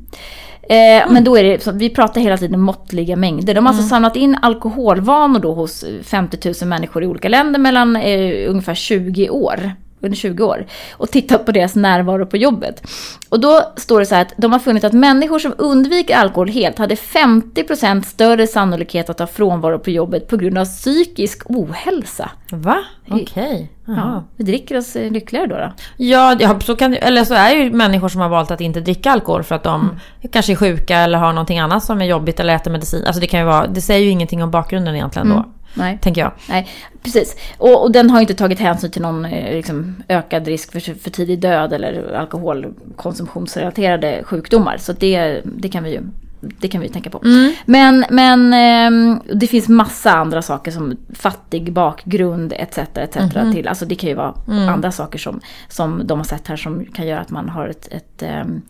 Eh, 0.68 1.12
Men 1.12 1.24
då 1.24 1.36
är 1.38 1.44
det, 1.44 1.62
så 1.62 1.72
vi 1.72 1.90
pratar 1.90 2.20
hela 2.20 2.36
tiden 2.36 2.60
måttliga 2.60 3.16
mängder. 3.16 3.54
De 3.54 3.66
har 3.66 3.72
Mm. 3.72 3.78
alltså 3.78 3.82
samlat 3.88 4.16
in 4.16 4.36
alkoholvanor 4.42 5.38
då 5.40 5.52
hos 5.54 5.84
50 6.02 6.52
000 6.62 6.68
människor 6.68 7.04
i 7.04 7.06
olika 7.06 7.28
länder 7.28 7.58
mellan 7.60 7.96
eh, 7.96 8.50
ungefär 8.50 8.74
20 8.74 9.30
år. 9.30 9.72
Under 10.06 10.16
20 10.16 10.44
år. 10.44 10.66
Och 10.92 11.10
tittat 11.10 11.46
på 11.46 11.52
deras 11.52 11.74
närvaro 11.74 12.26
på 12.26 12.36
jobbet. 12.36 12.82
Och 13.28 13.40
då 13.40 13.72
står 13.76 14.00
det 14.00 14.06
så 14.06 14.14
här 14.14 14.22
att 14.22 14.32
de 14.36 14.52
har 14.52 14.58
funnit 14.58 14.84
att 14.84 14.92
människor 14.92 15.38
som 15.38 15.54
undviker 15.58 16.16
alkohol 16.16 16.48
helt 16.48 16.78
hade 16.78 16.94
50% 16.94 18.02
större 18.02 18.46
sannolikhet 18.46 19.10
att 19.10 19.18
ha 19.18 19.26
frånvaro 19.26 19.78
på 19.78 19.90
jobbet 19.90 20.28
på 20.28 20.36
grund 20.36 20.58
av 20.58 20.64
psykisk 20.64 21.42
ohälsa. 21.50 22.30
Va? 22.50 22.76
Okej. 23.10 23.72
Ja, 23.86 23.92
Jaha. 23.94 24.24
vi 24.36 24.44
dricker 24.44 24.76
oss 24.78 24.96
eh, 24.96 25.10
lyckligare 25.12 25.46
då. 25.46 25.54
då. 25.56 25.72
Ja, 25.96 26.36
ja 26.40 26.60
så 26.60 26.76
kan, 26.76 26.94
eller 26.94 27.24
så 27.24 27.34
är 27.34 27.50
ju 27.54 27.70
människor 27.70 28.08
som 28.08 28.20
har 28.20 28.28
valt 28.28 28.50
att 28.50 28.60
inte 28.60 28.80
dricka 28.80 29.10
alkohol 29.10 29.42
för 29.42 29.54
att 29.54 29.62
de 29.62 29.80
Mm. 29.80 29.96
kanske 30.32 30.52
är 30.52 30.56
sjuka 30.56 30.96
eller 30.98 31.18
har 31.18 31.32
någonting 31.32 31.58
annat 31.58 31.84
som 31.84 32.00
är 32.00 32.04
jobbigt 32.04 32.40
eller 32.40 32.54
äter 32.54 32.70
medicin. 32.70 33.04
Alltså 33.06 33.20
det 33.20 33.26
kan 33.26 33.40
ju 33.40 33.46
vara, 33.46 33.66
det 33.66 33.80
säger 33.80 34.04
ju 34.04 34.10
ingenting 34.10 34.42
om 34.42 34.50
bakgrunden 34.50 34.94
egentligen 34.94 35.28
då. 35.28 35.44
Nej. 35.76 35.98
Tänker 36.02 36.20
jag. 36.20 36.32
Nej, 36.48 36.68
precis. 37.02 37.36
Och, 37.58 37.82
och 37.82 37.92
den 37.92 38.10
har 38.10 38.18
ju 38.18 38.22
inte 38.22 38.34
tagit 38.34 38.58
hänsyn 38.58 38.90
till 38.90 39.02
någon 39.02 39.24
eh, 39.24 39.54
liksom, 39.54 40.02
ökad 40.08 40.46
risk 40.46 40.72
för, 40.72 40.80
för 40.80 41.10
tidig 41.10 41.40
död 41.40 41.72
eller 41.72 42.12
alkoholkonsumtionsrelaterade 42.12 44.22
sjukdomar. 44.24 44.76
Så 44.76 44.92
det, 44.92 45.40
det 45.44 45.68
kan 45.68 45.84
vi 45.84 45.90
ju 45.90 46.02
det 46.40 46.68
kan 46.68 46.80
vi 46.80 46.88
tänka 46.88 47.10
på. 47.10 47.20
Men, 47.64 48.04
men 48.10 48.52
ehm, 48.52 49.20
det 49.34 49.46
finns 49.46 49.68
massa 49.68 50.12
andra 50.12 50.42
saker 50.42 50.70
som 50.70 50.96
fattig 51.14 51.72
bakgrund 51.72 52.52
etc. 52.56 52.78
etc. 52.78 53.16
till. 53.52 53.68
Alltså 53.68 53.86
det 53.86 53.94
kan 53.94 54.10
ju 54.10 54.16
vara 54.16 54.34
andra 54.46 54.92
saker 54.92 55.18
som, 55.18 55.40
som 55.68 56.06
de 56.06 56.18
har 56.18 56.24
sett 56.24 56.48
här 56.48 56.56
som 56.56 56.84
kan 56.84 57.06
göra 57.06 57.20
att 57.20 57.30
man 57.30 57.48
har 57.48 57.68
ett, 57.68 57.88
ett 57.90 58.22
ehm, 58.22 58.62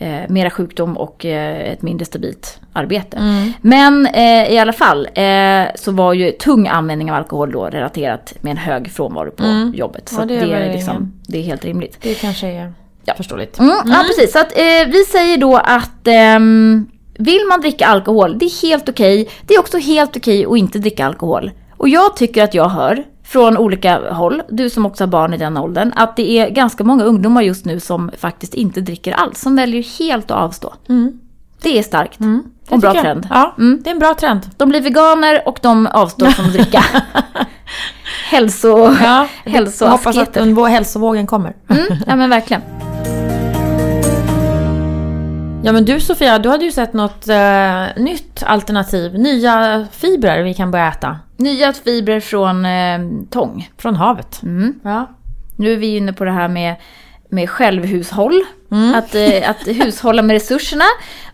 eh, 0.00 0.20
mera 0.28 0.50
sjukdom 0.50 0.96
och 0.96 1.24
eh, 1.24 1.72
ett 1.72 1.82
mindre 1.82 2.04
stabilt 2.06 2.60
arbete. 2.72 3.18
Men 3.60 4.06
eh, 4.06 4.52
i 4.52 4.58
alla 4.58 4.72
fall 4.72 5.08
eh, 5.14 5.64
så 5.74 5.92
var 5.92 6.12
ju 6.12 6.30
tung 6.30 6.68
användning 6.68 7.10
av 7.10 7.16
alkohol 7.16 7.52
då 7.52 7.64
relaterat 7.66 8.34
med 8.40 8.50
en 8.50 8.56
hög 8.56 8.90
frånvaro 8.92 9.30
på 9.30 9.72
jobbet. 9.74 10.08
Så 10.08 10.20
Ja, 10.20 10.24
det 10.24 10.40
det, 10.40 10.52
är 10.54 10.72
liksom, 10.72 11.12
det 11.26 11.38
är 11.38 11.42
helt 11.42 11.64
rimligt. 11.64 11.98
Det 12.02 12.14
kanske 12.14 12.46
är 12.46 12.72
Ja. 13.04 13.14
förståeligt. 13.16 13.58
Mm, 13.58 13.70
Ja, 13.86 14.04
precis. 14.06 14.32
Så 14.32 14.38
att, 14.38 14.52
eh, 14.58 14.86
vi 14.92 15.04
säger 15.04 15.36
då 15.36 15.56
att 15.56 16.06
ehm, 16.06 16.86
vill 17.18 17.40
man 17.48 17.60
dricka 17.60 17.86
alkohol, 17.86 18.38
det 18.38 18.44
är 18.44 18.62
helt 18.68 18.88
okej. 18.88 19.28
Det 19.46 19.54
är 19.54 19.60
också 19.60 19.78
helt 19.78 20.16
okej 20.16 20.46
att 20.46 20.56
inte 20.56 20.78
dricka 20.78 21.06
alkohol. 21.06 21.50
Och 21.76 21.88
jag 21.88 22.16
tycker 22.16 22.44
att 22.44 22.54
jag 22.54 22.68
hör 22.68 23.04
från 23.32 23.56
olika 23.56 24.12
håll, 24.12 24.42
du 24.48 24.70
som 24.70 24.86
också 24.86 25.02
har 25.04 25.08
barn 25.08 25.34
i 25.34 25.36
den 25.36 25.56
åldern, 25.56 25.92
att 25.96 26.16
det 26.16 26.30
är 26.38 26.50
ganska 26.50 26.84
många 26.84 27.04
ungdomar 27.04 27.42
just 27.42 27.64
nu 27.64 27.80
som 27.80 28.10
faktiskt 28.18 28.54
inte 28.54 28.80
dricker 28.80 29.12
alls, 29.12 29.40
som 29.40 29.56
väljer 29.56 29.98
helt 29.98 30.30
att 30.30 30.36
avstå. 30.38 30.74
Det 31.62 31.78
är 31.78 31.82
starkt. 31.82 32.20
Mm. 32.20 32.42
Och 32.66 32.72
en 32.72 32.80
bra 32.80 32.94
jag. 32.94 33.02
trend. 33.02 33.26
Ja, 33.30 33.54
Mm. 33.58 33.80
det 33.84 33.90
är 33.90 33.92
en 33.94 33.98
bra 33.98 34.14
trend. 34.14 34.40
De 34.56 34.68
blir 34.68 34.80
veganer 34.80 35.48
och 35.48 35.58
de 35.62 35.86
avstår 35.86 36.26
från 36.30 36.46
att 36.46 36.52
dricka. 36.52 36.84
Hälso... 38.30 38.68
Ja, 39.02 39.26
jag 39.44 39.52
hoppas 39.52 39.82
att 39.82 39.92
hälsoasketer. 39.92 40.40
den, 40.40 40.58
vå- 40.58 40.68
hälsovågen 40.68 41.26
kommer. 41.26 41.56
Mm, 41.68 41.84
ja 42.06 42.16
men 42.16 42.30
verkligen. 42.30 42.62
Ja 45.64 45.72
men 45.72 45.84
du 45.84 46.00
Sofia, 46.00 46.38
du 46.38 46.48
hade 46.48 46.64
ju 46.64 46.72
sett 46.72 46.92
något 46.92 47.28
eh, 47.28 47.84
nytt 47.96 48.42
alternativ. 48.42 49.14
Nya 49.14 49.86
fibrer 49.92 50.42
vi 50.42 50.54
kan 50.54 50.70
börja 50.70 50.88
äta. 50.88 51.18
Nya 51.36 51.72
fibrer 51.72 52.20
från 52.20 52.64
eh, 52.64 53.00
tång. 53.30 53.70
Från 53.76 53.96
havet. 53.96 54.42
Mm. 54.42 54.80
Ja. 54.84 55.10
Nu 55.56 55.72
är 55.72 55.76
vi 55.76 55.96
inne 55.96 56.12
på 56.12 56.24
det 56.24 56.30
här 56.30 56.48
med 56.48 56.76
med 57.30 57.50
självhushåll. 57.50 58.44
Att, 58.94 59.14
eh, 59.14 59.50
att 59.50 59.66
hushålla 59.66 60.22
med 60.22 60.34
resurserna. 60.34 60.84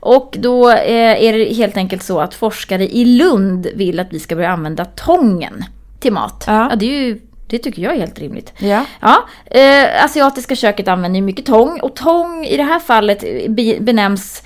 Och 0.01 0.37
då 0.39 0.71
eh, 0.71 1.25
är 1.25 1.33
det 1.33 1.55
helt 1.55 1.77
enkelt 1.77 2.03
så 2.03 2.21
att 2.21 2.35
forskare 2.35 2.89
i 2.89 3.05
Lund 3.05 3.67
vill 3.75 4.01
att 4.01 4.12
vi 4.12 4.19
ska 4.19 4.35
börja 4.35 4.51
använda 4.51 4.85
tången 4.85 5.65
till 6.01 6.12
mat. 6.12 6.45
Ja. 6.47 6.73
det, 6.77 6.87
är 6.87 7.01
ju, 7.01 7.21
det 7.47 7.59
tycker 7.59 7.83
jag 7.83 7.95
är 7.95 7.99
helt 8.01 8.19
rimligt. 8.19 8.53
Ja. 8.59 8.85
Ja, 9.01 9.17
eh, 9.61 10.05
asiatiska 10.05 10.57
köket 10.57 10.89
använder 10.89 11.21
mycket 11.23 11.47
tång 11.47 11.81
och 11.81 11.97
tång 11.97 12.45
i 12.45 12.57
det 12.57 12.63
här 12.63 12.79
fallet 12.81 13.21
be- 13.49 13.77
benämns 13.81 14.43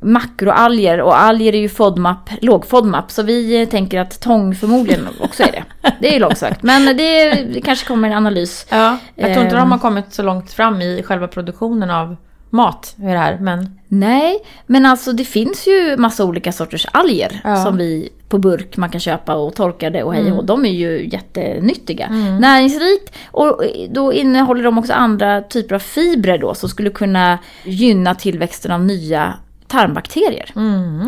makroalger 0.00 1.00
och 1.00 1.20
alger 1.22 1.52
är 1.54 1.58
ju 1.58 1.68
FODMAP, 1.68 2.30
låg 2.40 2.66
FODMAP 2.66 3.10
så 3.10 3.22
vi 3.22 3.62
eh, 3.62 3.68
tänker 3.68 4.00
att 4.00 4.20
tång 4.20 4.54
förmodligen 4.54 5.08
också 5.20 5.42
är 5.42 5.52
det. 5.52 5.64
Det 6.00 6.08
är 6.08 6.12
ju 6.12 6.18
långsökt 6.18 6.62
men 6.62 6.96
det, 6.96 7.34
det 7.34 7.60
kanske 7.60 7.86
kommer 7.86 8.08
en 8.10 8.16
analys. 8.16 8.66
Ja, 8.70 8.96
jag 9.14 9.32
tror 9.34 9.44
inte 9.44 9.56
Ehm. 9.56 9.62
de 9.62 9.72
har 9.72 9.78
kommit 9.78 10.14
så 10.14 10.22
långt 10.22 10.52
fram 10.52 10.82
i 10.82 11.02
själva 11.02 11.28
produktionen 11.28 11.90
av 11.90 12.16
mat 12.54 12.94
i 12.98 13.02
det 13.02 13.08
här. 13.18 13.38
Men 13.40 13.78
Nej, 13.88 14.38
men 14.66 14.86
alltså 14.86 15.12
det 15.12 15.24
finns 15.24 15.66
ju 15.66 15.96
massa 15.96 16.24
olika 16.24 16.52
sorters 16.52 16.86
alger 16.92 17.40
Ja. 17.44 17.56
som 17.64 17.76
vi 17.76 18.08
på 18.28 18.38
burk 18.38 18.76
man 18.76 18.90
kan 18.90 19.00
köpa 19.00 19.34
och 19.34 19.54
torkade 19.54 20.02
och 20.02 20.14
hej 20.14 20.32
och 20.32 20.44
De 20.44 20.64
är 20.64 20.70
ju 20.70 21.08
jättenyttiga. 21.12 22.08
Näringsrikt 22.40 23.14
och 23.30 23.62
då 23.90 24.12
innehåller 24.12 24.62
de 24.62 24.78
också 24.78 24.92
andra 24.92 25.42
typer 25.42 25.74
av 25.74 25.78
fibrer 25.78 26.38
då 26.38 26.54
som 26.54 26.68
skulle 26.68 26.90
kunna 26.90 27.38
gynna 27.64 28.14
tillväxten 28.14 28.70
av 28.72 28.80
nya 28.84 29.34
tarmbakterier. 29.74 30.50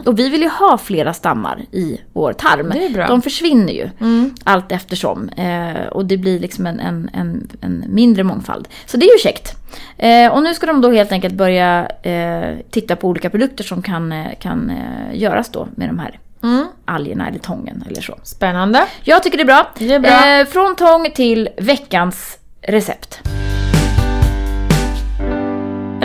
Och 0.06 0.18
vi 0.18 0.28
vill 0.28 0.42
ju 0.42 0.48
ha 0.48 0.78
flera 0.78 1.12
stammar 1.14 1.60
i 1.72 2.00
vår 2.12 2.32
tarm. 2.32 2.72
De 3.08 3.22
försvinner 3.22 3.72
ju 3.72 3.90
allt 4.44 4.72
eftersom. 4.72 5.28
Eh, 5.28 5.86
och 5.86 6.06
det 6.06 6.16
blir 6.16 6.40
liksom 6.40 6.66
en, 6.66 6.80
en, 6.80 7.10
en, 7.12 7.48
en 7.60 7.84
mindre 7.88 8.24
mångfald. 8.24 8.68
Så 8.86 8.96
det 8.96 9.06
är 9.06 9.12
ju 9.12 9.18
käckt. 9.18 9.54
Eh, 9.98 10.32
och 10.32 10.42
nu 10.42 10.54
ska 10.54 10.66
de 10.66 10.80
då 10.80 10.90
helt 10.90 11.12
enkelt 11.12 11.34
börja 11.34 11.86
eh, 12.02 12.56
titta 12.70 12.96
på 12.96 13.08
olika 13.08 13.30
produkter 13.30 13.64
som 13.64 13.82
kan, 13.82 14.12
eh, 14.12 14.26
kan 14.40 14.70
eh, 14.70 15.20
göras 15.20 15.48
då 15.48 15.68
med 15.76 15.88
de 15.88 15.98
här 15.98 16.18
algerna 16.84 17.28
eller 17.28 17.38
tången 17.38 17.84
eller 17.90 18.02
så. 18.02 18.18
spännande. 18.22 18.84
Jag 19.04 19.22
tycker 19.22 19.36
det 19.38 19.42
är 19.42 19.46
bra. 19.46 19.70
Det 19.78 19.94
är 19.94 19.98
bra. 20.00 20.40
Eh, 20.40 20.46
från 20.46 20.76
tång 20.76 21.10
till 21.14 21.48
veckans 21.58 22.38
recept. 22.62 23.20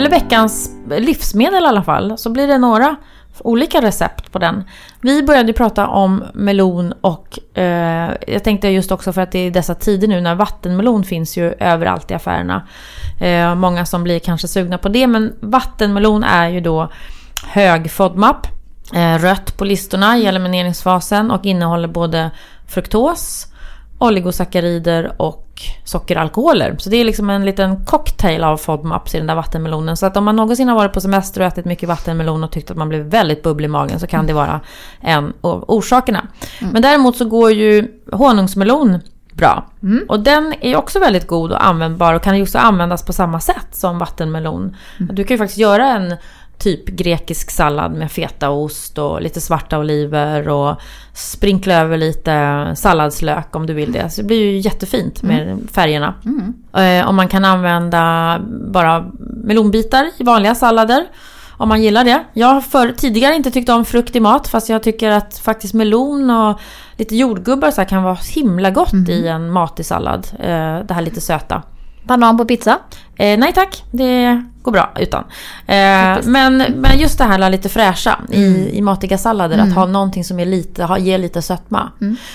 Eller 0.02 0.10
veckans 0.10 0.70
livsmedel 0.88 1.64
i 1.64 1.66
alla 1.66 1.82
fall. 1.82 2.18
Så 2.18 2.30
blir 2.30 2.46
det 2.46 2.58
några 2.58 2.96
olika 3.38 3.82
recept 3.82 4.32
på 4.32 4.38
den. 4.38 4.64
Vi 5.00 5.22
började 5.22 5.52
prata 5.52 5.86
om 5.86 6.24
melon 6.34 6.94
och 7.00 7.58
eh, 7.58 8.10
jag 8.26 8.44
tänkte 8.44 8.68
just 8.68 8.92
också 8.92 9.12
för 9.12 9.20
att 9.20 9.32
det 9.32 9.38
är 9.38 9.50
dessa 9.50 9.74
tider 9.74 10.08
nu 10.08 10.20
när 10.20 10.34
vattenmelon 10.34 11.04
finns 11.04 11.36
ju 11.36 11.52
överallt 11.52 12.10
i 12.10 12.14
affärerna. 12.14 12.68
Eh, 13.20 13.54
många 13.54 13.86
som 13.86 14.04
blir 14.04 14.18
kanske 14.18 14.48
sugna 14.48 14.78
på 14.78 14.88
det 14.88 15.06
men 15.06 15.32
vattenmelon 15.40 16.24
är 16.24 16.48
ju 16.48 16.60
då 16.60 16.92
hög 17.46 17.90
FODMAP. 17.90 18.46
Eh, 18.94 19.18
rött 19.18 19.56
på 19.56 19.64
listorna 19.64 20.18
i 20.18 20.26
elimineringsfasen 20.26 21.30
och 21.30 21.46
innehåller 21.46 21.88
både 21.88 22.30
fruktos, 22.66 23.46
oligosackarider 23.98 25.12
och 25.16 25.51
sockeralkoholer. 25.84 26.76
Så 26.78 26.90
det 26.90 26.96
är 26.96 27.04
liksom 27.04 27.30
en 27.30 27.44
liten 27.44 27.84
cocktail 27.84 28.44
av 28.44 28.56
FODMAPs 28.56 29.14
i 29.14 29.18
den 29.18 29.26
där 29.26 29.34
vattenmelonen. 29.34 29.96
Så 29.96 30.06
att 30.06 30.16
om 30.16 30.24
man 30.24 30.36
någonsin 30.36 30.68
har 30.68 30.76
varit 30.76 30.92
på 30.92 31.00
semester 31.00 31.40
och 31.40 31.46
ätit 31.46 31.64
mycket 31.64 31.88
vattenmelon 31.88 32.44
och 32.44 32.50
tyckt 32.50 32.70
att 32.70 32.76
man 32.76 32.88
blev 32.88 33.02
väldigt 33.02 33.42
bubblig 33.42 33.66
i 33.66 33.68
magen 33.68 34.00
så 34.00 34.06
kan 34.06 34.26
det 34.26 34.32
vara 34.32 34.60
en 35.00 35.32
av 35.40 35.64
orsakerna. 35.68 36.26
Men 36.72 36.82
däremot 36.82 37.16
så 37.16 37.24
går 37.24 37.52
ju 37.52 37.88
honungsmelon 38.12 39.00
bra. 39.32 39.66
Och 40.08 40.20
den 40.20 40.54
är 40.60 40.76
också 40.76 40.98
väldigt 40.98 41.26
god 41.26 41.52
och 41.52 41.66
användbar 41.66 42.14
och 42.14 42.22
kan 42.22 42.36
ju 42.36 42.42
också 42.42 42.58
användas 42.58 43.04
på 43.04 43.12
samma 43.12 43.40
sätt 43.40 43.68
som 43.72 43.98
vattenmelon. 43.98 44.76
Du 44.98 45.24
kan 45.24 45.34
ju 45.34 45.38
faktiskt 45.38 45.58
göra 45.58 45.86
en 45.86 46.16
typ 46.58 46.86
grekisk 46.86 47.50
sallad 47.50 47.92
med 47.92 48.12
fetaost 48.12 48.98
och 48.98 49.22
lite 49.22 49.40
svarta 49.40 49.78
oliver 49.78 50.48
och 50.48 50.76
sprinkla 51.14 51.74
över 51.74 51.96
lite 51.96 52.72
salladslök 52.76 53.56
om 53.56 53.66
du 53.66 53.74
vill 53.74 53.92
det. 53.92 54.10
Så 54.10 54.20
det 54.20 54.26
blir 54.26 54.50
ju 54.50 54.58
jättefint 54.58 55.22
med 55.22 55.58
färgerna. 55.72 56.14
Eh, 56.82 57.08
och 57.08 57.14
man 57.14 57.28
kan 57.28 57.44
använda 57.44 58.40
bara 58.72 59.06
melonbitar 59.44 60.10
i 60.18 60.24
vanliga 60.24 60.54
sallader. 60.54 61.06
Om 61.56 61.68
man 61.68 61.82
gillar 61.82 62.04
det. 62.04 62.24
Jag 62.32 62.46
har 62.46 62.60
för, 62.60 62.92
tidigare 62.92 63.34
inte 63.34 63.50
tyckt 63.50 63.68
om 63.68 63.84
frukt 63.84 64.16
i 64.16 64.20
mat 64.20 64.48
fast 64.48 64.68
jag 64.68 64.82
tycker 64.82 65.10
att 65.10 65.38
faktiskt 65.38 65.74
melon 65.74 66.30
och 66.30 66.60
lite 66.96 67.16
jordgubbar 67.16 67.70
så 67.70 67.84
kan 67.84 68.02
vara 68.02 68.18
himla 68.34 68.70
gott 68.70 69.08
i 69.08 69.28
en 69.28 69.50
matig 69.50 69.86
sallad. 69.86 70.26
Eh, 70.38 70.78
det 70.86 70.94
här 70.94 71.02
lite 71.02 71.20
söta. 71.20 71.62
Banan 72.04 72.36
på 72.36 72.44
pizza. 72.44 72.78
Eh, 73.16 73.38
nej 73.38 73.52
tack, 73.52 73.84
det 73.90 74.42
går 74.62 74.72
bra 74.72 74.92
utan. 74.98 75.24
Eh, 75.66 76.18
men, 76.24 76.56
men 76.56 76.98
just 76.98 77.18
det 77.18 77.24
här 77.24 77.50
lite 77.50 77.68
fräscha 77.68 78.18
i, 78.30 78.70
i 78.78 78.82
matiga 78.82 79.18
sallader. 79.18 79.58
Att 79.58 79.74
ha 79.74 79.86
någonting 79.86 80.24
som 80.24 80.40
är 80.40 80.46
lite, 80.46 80.84
ha, 80.84 80.98
ger 80.98 81.18
lite 81.18 81.42
sötma. 81.42 81.92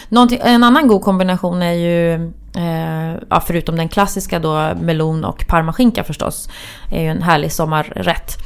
Någonting, 0.10 0.39
en 0.43 0.63
annan 0.63 0.88
god 0.88 1.01
kombination 1.01 1.62
är 1.62 1.73
ju, 1.73 2.13
eh, 2.56 3.19
ja, 3.30 3.43
förutom 3.47 3.75
den 3.75 3.89
klassiska 3.89 4.39
då 4.39 4.71
melon 4.82 5.25
och 5.25 5.47
parmaskinka 5.47 6.03
förstås. 6.03 6.49
är 6.91 7.01
ju 7.01 7.08
en 7.08 7.21
härlig 7.21 7.51
sommarrätt. 7.51 8.38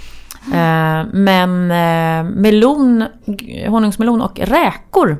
Eh, 0.45 1.05
men 1.13 1.71
eh, 1.71 2.31
melon, 2.31 3.05
honungsmelon 3.67 4.21
och 4.21 4.39
räkor 4.39 5.17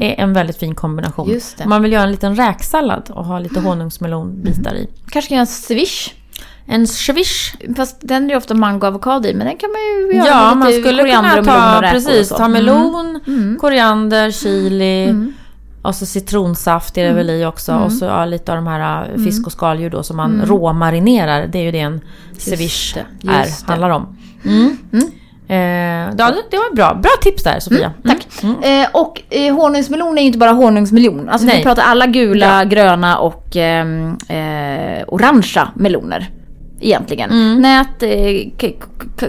är 0.00 0.20
en 0.20 0.32
väldigt 0.32 0.56
fin 0.56 0.74
kombination. 0.74 1.28
Just 1.30 1.58
det. 1.58 1.64
Om 1.64 1.70
man 1.70 1.82
vill 1.82 1.92
göra 1.92 2.02
en 2.02 2.10
liten 2.10 2.36
räksallad 2.36 3.10
och 3.10 3.24
ha 3.24 3.38
lite 3.38 3.60
honungsmelonbitar 3.60 4.74
i. 4.74 4.88
Kanske 5.10 5.28
kan 5.28 5.36
göra 5.36 5.40
en 5.42 5.46
swish. 5.46 6.08
En 6.66 6.86
swish. 6.86 7.54
Fast 7.76 7.96
den 8.00 8.24
är 8.24 8.28
ju 8.28 8.36
ofta 8.36 8.54
mango 8.54 8.78
och 8.78 8.84
avokado 8.88 9.28
i, 9.28 9.34
men 9.34 9.46
den 9.46 9.56
kan 9.56 9.70
man 9.70 9.80
ju 10.10 10.16
göra 10.16 10.26
Ja, 10.28 10.48
med 10.48 10.56
man 10.56 10.68
lite 10.68 10.82
skulle 10.82 11.02
koriander 11.02 11.30
kunna 11.30 11.40
och 11.40 11.46
melon 11.46 11.70
ta, 11.72 11.76
och 11.86 11.92
precis, 11.92 12.20
och 12.20 12.26
så. 12.26 12.36
ta 12.36 12.44
Mm. 12.44 12.52
melon, 12.52 13.20
koriander, 13.60 14.30
chili 14.30 15.14
och 15.82 15.94
så 15.94 16.06
citronsaft 16.06 16.98
är 16.98 17.04
det 17.04 17.12
väl 17.12 17.30
i 17.30 17.44
också. 17.44 17.74
Och 17.74 17.92
så 17.92 18.04
ja, 18.04 18.24
lite 18.24 18.52
av 18.52 18.56
de 18.56 18.66
här 18.66 19.10
äh, 19.14 19.24
fisk 19.24 19.46
och 19.46 19.52
skaldjur 19.52 19.90
då 19.90 20.02
som 20.02 20.16
man 20.16 20.42
råmarinerar. 20.46 21.46
Det 21.46 21.58
är 21.58 21.62
ju 21.62 21.70
det 21.72 21.80
en 21.80 22.00
ceviche 22.38 22.94
det, 23.20 23.28
är, 23.32 23.44
just 23.44 23.66
det. 23.66 23.72
handlar 23.72 23.90
om. 23.90 24.16
Mm. 24.44 24.76
Eh, 25.52 26.14
ja, 26.18 26.32
det- 26.50 26.56
var 26.58 26.74
bra. 26.74 26.94
Bra 26.94 27.10
tips 27.20 27.42
där 27.42 27.60
Sofia. 27.60 27.92
Mm. 28.04 28.16
Tack. 28.18 28.26
Eh, 28.64 28.88
och 28.92 29.22
eh, 29.30 29.54
honungsmelon 29.54 30.18
är 30.18 30.22
ju 30.22 30.26
inte 30.26 30.38
bara 30.38 30.50
honungsmelon. 30.52 31.28
Alltså 31.28 31.46
vi 31.46 31.52
Nej. 31.52 31.62
pratar 31.62 31.82
alla 31.82 32.06
gula, 32.06 32.64
gröna 32.64 33.18
och 33.18 33.56
ehm, 33.56 34.16
eh, 34.28 35.04
orangea 35.08 35.68
meloner. 35.74 36.30
Egentligen. 36.80 37.30
Mm. 37.30 37.60
Nät, 37.62 38.02
eh, 38.02 38.68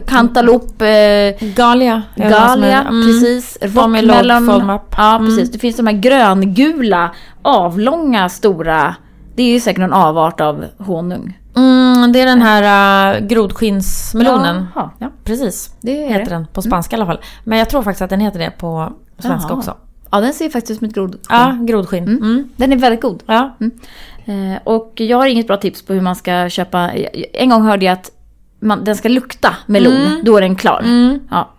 kantalop, 0.08 0.82
eh, 0.82 1.48
Galia. 1.56 2.02
galia, 2.16 2.82
mm. 2.82 3.06
precis. 3.06 3.58
Rockmelon. 3.62 4.80
Ja, 4.98 5.16
Mm. 5.16 5.26
precis. 5.28 5.52
Det 5.52 5.60
finns 5.60 5.78
de 5.78 5.88
här 5.88 5.94
gröngula, 5.94 7.12
avlånga, 7.42 8.30
stora. 8.30 8.96
Det 9.36 9.44
är 9.44 9.48
ju 9.54 9.60
säkert 9.60 9.80
någon 9.82 9.94
avart 9.94 10.42
av 10.42 10.66
honung. 10.78 11.38
Mm, 11.56 11.83
det 12.14 12.22
är 12.22 12.26
den 12.26 12.42
här 12.42 13.16
uh, 13.22 13.28
grodskinnsmelonen. 13.28 14.66
Jaha. 14.76 14.90
Ja, 15.00 15.10
precis. 15.24 15.76
Det 15.82 15.92
Heter 15.94 16.26
det. 16.26 16.30
den 16.30 16.48
på 16.54 16.62
spanska 16.62 16.96
i 16.96 16.98
alla 17.00 17.06
fall. 17.06 17.20
Men 17.44 17.58
jag 17.60 17.70
tror 17.70 17.82
faktiskt 17.84 18.02
att 18.02 18.10
den 18.10 18.20
heter 18.20 18.40
det 18.40 18.52
på 18.52 18.94
svenska 19.20 19.50
Jaha. 19.50 19.58
också. 19.58 19.78
Ja, 20.12 20.22
den 20.22 20.34
ser 20.34 20.50
faktiskt 20.50 20.72
ut 20.72 20.78
som 20.78 20.88
ett 20.88 20.96
grod. 20.96 21.16
Ja, 21.30 21.58
grodskinn. 21.62 22.04
Mm. 22.08 22.50
Den 22.56 22.74
är 22.74 22.78
väldigt 22.78 23.02
god. 23.02 23.24
Ja. 23.26 23.56
Eh, 24.26 24.62
och 24.64 24.94
jag 24.96 25.18
har 25.18 25.26
inget 25.26 25.48
bra 25.48 25.58
tips 25.58 25.86
på 25.86 25.94
hur 25.94 26.02
man 26.02 26.16
ska 26.16 26.50
köpa. 26.50 26.92
En 27.34 27.50
gång 27.50 27.62
hörde 27.64 27.86
jag 27.86 27.94
att 27.94 28.12
man, 28.60 28.84
den 28.84 28.96
ska 28.96 29.10
lukta 29.10 29.56
melon, 29.66 29.94
Mm. 29.94 30.22
då 30.24 30.38
är 30.38 30.42
den 30.42 30.56
klar. 30.56 30.84
Ja. 31.32 31.50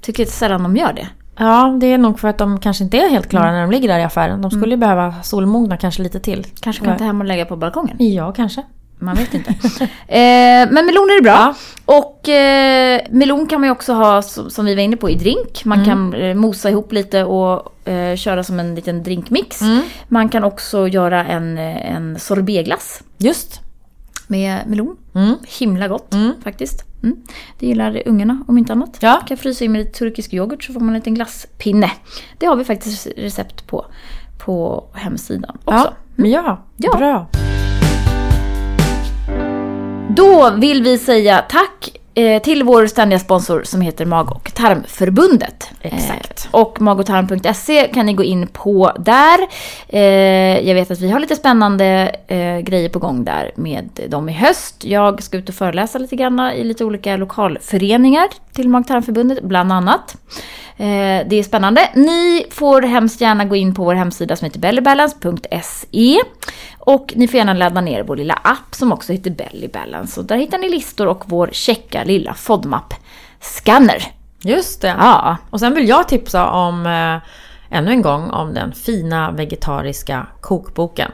Tycker 0.00 0.22
inte 0.22 0.32
sällan 0.32 0.62
de 0.62 0.76
gör 0.76 0.92
det. 0.92 1.08
ja, 1.38 1.76
det 1.80 1.86
är 1.86 1.98
nog 1.98 2.20
för 2.20 2.28
att 2.28 2.38
de 2.38 2.60
kanske 2.60 2.84
inte 2.84 2.96
är 2.98 3.10
helt 3.10 3.28
klara 3.28 3.52
när 3.52 3.60
de 3.62 3.70
ligger 3.70 3.88
där 3.88 3.98
i 3.98 4.02
affären. 4.02 4.42
De 4.42 4.50
skulle 4.50 4.70
ju 4.70 4.76
behöva 4.76 5.14
solmogna 5.22 5.76
kanske 5.76 6.02
lite 6.02 6.20
till. 6.20 6.46
Kanske 6.60 6.84
kan 6.84 6.98
ta 6.98 7.04
hem 7.04 7.20
och 7.20 7.26
lägga 7.26 7.44
på 7.44 7.56
balkongen. 7.56 7.96
Ja, 7.98 8.32
kanske. 8.32 8.62
Man 8.98 9.16
vet 9.16 9.34
inte. 9.34 9.50
eh, 10.08 10.70
men 10.70 10.86
melon 10.86 11.10
är 11.10 11.22
bra. 11.22 11.54
Och 11.84 12.28
eh, 12.28 13.00
melon 13.10 13.46
kan 13.46 13.60
man 13.60 13.68
ju 13.68 13.72
också 13.72 13.92
ha, 13.92 14.22
som, 14.22 14.50
som 14.50 14.64
vi 14.64 14.74
var 14.74 14.82
inne 14.82 14.96
på, 14.96 15.10
i 15.10 15.14
drink. 15.14 15.64
Man 15.64 15.84
kan 15.84 16.14
eh, 16.14 16.34
mosa 16.34 16.70
ihop 16.70 16.92
lite 16.92 17.24
och 17.24 17.88
eh, 17.88 18.16
köra 18.16 18.44
som 18.44 18.60
en 18.60 18.74
liten 18.74 19.02
drinkmix. 19.02 19.60
Man 20.08 20.28
kan 20.28 20.44
också 20.44 20.88
göra 20.88 21.24
en, 21.24 21.58
en 21.58 22.18
sorbetglass 22.18 23.02
Just. 23.18 23.60
med 24.26 24.66
melon. 24.66 24.96
Mm. 25.14 25.34
Himla 25.58 25.88
gott 25.88 26.14
faktiskt. 26.44 26.84
Mm. 27.02 27.16
Det 27.58 27.66
gillar 27.66 28.02
ungarna 28.06 28.44
om 28.48 28.58
inte 28.58 28.72
annat. 28.72 28.98
Ja. 29.00 29.20
Kan 29.28 29.36
frysa 29.36 29.64
in 29.64 29.72
med 29.72 29.78
lite 29.78 29.98
turkisk 29.98 30.34
yoghurt 30.34 30.64
så 30.64 30.72
får 30.72 30.80
man 30.80 30.88
en 30.88 30.94
liten 30.94 31.14
glasspinne. 31.14 31.90
Det 32.38 32.46
har 32.46 32.56
vi 32.56 32.64
faktiskt 32.64 33.06
recept 33.16 33.66
på 33.66 33.86
på 34.38 34.84
hemsidan 34.94 35.58
också. 35.64 35.94
Ja, 36.16 36.26
ja, 36.26 36.64
Ja. 36.76 36.96
bra. 36.96 37.26
Då 40.16 40.50
vill 40.50 40.82
vi 40.82 40.98
säga 40.98 41.44
tack 41.48 41.98
eh, 42.14 42.42
till 42.42 42.62
vår 42.62 42.86
ständiga 42.86 43.18
sponsor 43.18 43.62
som 43.64 43.80
heter 43.80 44.06
Mag 44.06 44.30
och 44.30 44.54
tarmförbundet. 44.54 45.68
Exakt. 45.80 46.44
Eh, 46.44 46.60
och 46.60 46.80
magotarm.se 46.80 47.88
kan 47.94 48.06
ni 48.06 48.14
gå 48.14 48.22
in 48.22 48.46
på 48.46 48.92
där. 48.98 49.38
Eh, 49.88 50.68
jag 50.68 50.74
vet 50.74 50.90
att 50.90 51.00
vi 51.00 51.10
har 51.10 51.20
lite 51.20 51.36
spännande 51.36 52.16
eh, 52.26 52.58
grejer 52.58 52.88
på 52.88 52.98
gång 52.98 53.24
där 53.24 53.52
med 53.54 53.88
dem 54.08 54.28
i 54.28 54.32
höst. 54.32 54.84
Jag 54.84 55.22
ska 55.22 55.36
ut 55.36 55.48
och 55.48 55.54
föreläsa 55.54 55.98
lite 55.98 56.16
grann 56.16 56.40
i 56.40 56.64
lite 56.64 56.84
olika 56.84 57.16
lokalföreningar 57.16 58.28
till 58.54 58.68
Mag 58.68 58.80
och 58.80 58.86
tarmförbundet, 58.86 59.42
bland 59.42 59.72
annat. 59.72 60.16
Eh, 60.76 61.26
det 61.26 61.36
är 61.36 61.42
spännande. 61.42 61.90
Ni 61.94 62.46
får 62.50 62.82
hemskt 62.82 63.20
gärna 63.20 63.44
gå 63.44 63.56
in 63.56 63.74
på 63.74 63.84
vår 63.84 63.94
hemsida 63.94 64.36
som 64.36 64.44
heter 64.44 64.60
bellybalance.se. 64.60 66.20
Och 66.78 67.12
ni 67.16 67.28
får 67.28 67.38
gärna 67.38 67.54
ladda 67.54 67.80
ner 67.80 68.02
vår 68.02 68.16
lilla 68.16 68.34
app 68.34 68.74
som 68.74 68.92
också 68.92 69.12
heter 69.12 69.30
Belly 69.30 69.68
Balance. 69.68 70.20
Och 70.20 70.26
där 70.26 70.36
hittar 70.36 70.58
ni 70.58 70.68
listor 70.68 71.06
och 71.06 71.24
vår 71.26 71.48
checka 71.52 72.04
lilla 72.04 72.32
FODMAP-scanner. 72.32 74.02
Just 74.42 74.82
det. 74.82 74.94
Ja. 74.98 75.36
Och 75.50 75.60
sen 75.60 75.74
vill 75.74 75.88
jag 75.88 76.08
tipsa 76.08 76.50
om, 76.50 76.86
eh, 76.86 77.76
ännu 77.78 77.90
en 77.90 78.02
gång, 78.02 78.30
om 78.30 78.54
den 78.54 78.72
fina 78.72 79.30
vegetariska 79.30 80.26
kokboken. 80.40 81.10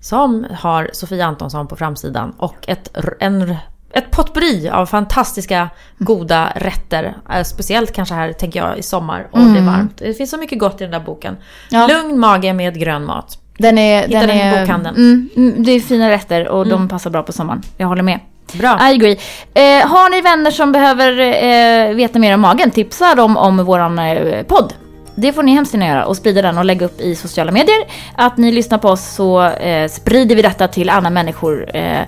Som 0.00 0.46
har 0.60 0.90
Sofia 0.92 1.26
Antonsson 1.26 1.66
på 1.66 1.76
framsidan 1.76 2.34
och 2.38 2.68
ett, 2.68 2.96
en, 3.20 3.56
ett 3.96 4.10
potpurri 4.10 4.68
av 4.68 4.86
fantastiska 4.86 5.68
goda 5.98 6.52
rätter. 6.56 7.16
Eh, 7.30 7.42
speciellt 7.42 7.92
kanske 7.92 8.14
här, 8.14 8.32
tänker 8.32 8.60
jag, 8.60 8.78
i 8.78 8.82
sommar 8.82 9.26
och 9.30 9.38
det 9.38 9.58
är 9.58 9.66
varmt. 9.66 9.98
Det 9.98 10.14
finns 10.14 10.30
så 10.30 10.36
mycket 10.36 10.58
gott 10.58 10.80
i 10.80 10.84
den 10.84 10.90
där 10.90 11.00
boken. 11.00 11.36
Ja. 11.70 11.86
Lugn 11.86 12.18
mage 12.18 12.52
med 12.52 12.78
grön 12.78 13.04
mat. 13.04 13.38
Den 13.58 13.78
är, 13.78 14.06
Hittar 14.06 14.20
den 14.20 14.28
den 14.28 14.36
i 14.36 14.40
är, 14.40 14.60
bokhandeln. 14.60 14.96
Mm, 14.96 15.28
mm, 15.36 15.64
det 15.64 15.72
är 15.72 15.80
fina 15.80 16.10
rätter 16.10 16.48
och 16.48 16.68
de 16.68 16.88
passar 16.88 17.10
bra 17.10 17.22
på 17.22 17.32
sommaren. 17.32 17.62
Jag 17.76 17.86
håller 17.86 18.02
med. 18.02 18.20
Bra. 18.52 18.78
I 18.80 18.94
agree. 18.94 19.18
Eh, 19.54 19.88
har 19.88 20.10
ni 20.10 20.20
vänner 20.20 20.50
som 20.50 20.72
behöver 20.72 21.18
eh, 21.20 21.94
veta 21.94 22.18
mer 22.18 22.34
om 22.34 22.40
magen, 22.40 22.70
tipsa 22.70 23.14
dem 23.14 23.36
om 23.36 23.64
våran 23.64 23.98
eh, 23.98 24.42
podd. 24.42 24.74
Det 25.14 25.32
får 25.32 25.42
ni 25.42 25.52
hemskt 25.52 25.74
gärna 25.74 25.86
göra 25.86 26.06
och 26.06 26.16
sprida 26.16 26.42
den 26.42 26.58
och 26.58 26.64
lägga 26.64 26.86
upp 26.86 27.00
i 27.00 27.14
sociala 27.14 27.52
medier. 27.52 27.84
Att 28.16 28.36
ni 28.36 28.52
lyssnar 28.52 28.78
på 28.78 28.88
oss 28.88 29.14
så 29.14 29.42
eh, 29.42 29.88
sprider 29.88 30.36
vi 30.36 30.42
detta 30.42 30.68
till 30.68 30.90
andra 30.90 31.10
människor 31.10 31.76
eh, 31.76 32.02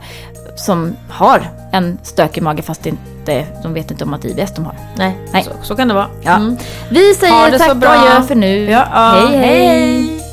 som 0.57 0.97
har 1.09 1.41
en 1.73 1.99
stökig 2.03 2.43
mage 2.43 2.63
fast 2.63 2.87
inte, 2.87 3.47
de 3.63 3.75
vet 3.75 3.91
inte 3.91 4.05
om 4.05 4.15
att 4.15 4.25
IBS 4.25 4.55
de 4.55 4.65
har. 4.65 4.75
Nej, 4.97 5.19
Nej. 5.33 5.45
Så, 5.45 5.51
så 5.63 5.77
kan 5.77 5.89
det 5.89 5.95
vara. 5.95 6.09
Ja. 6.23 6.37
Mm. 6.37 6.57
Vi 6.91 7.15
säger 7.15 7.59
tack 7.59 7.77
bra. 7.77 7.89
och 7.89 7.95
adjö 7.95 8.23
för 8.23 8.35
nu. 8.35 8.71
Ja, 8.71 8.87
ja. 8.93 9.29
hej. 9.29 9.39
hej. 9.39 9.67
hej. 9.67 10.28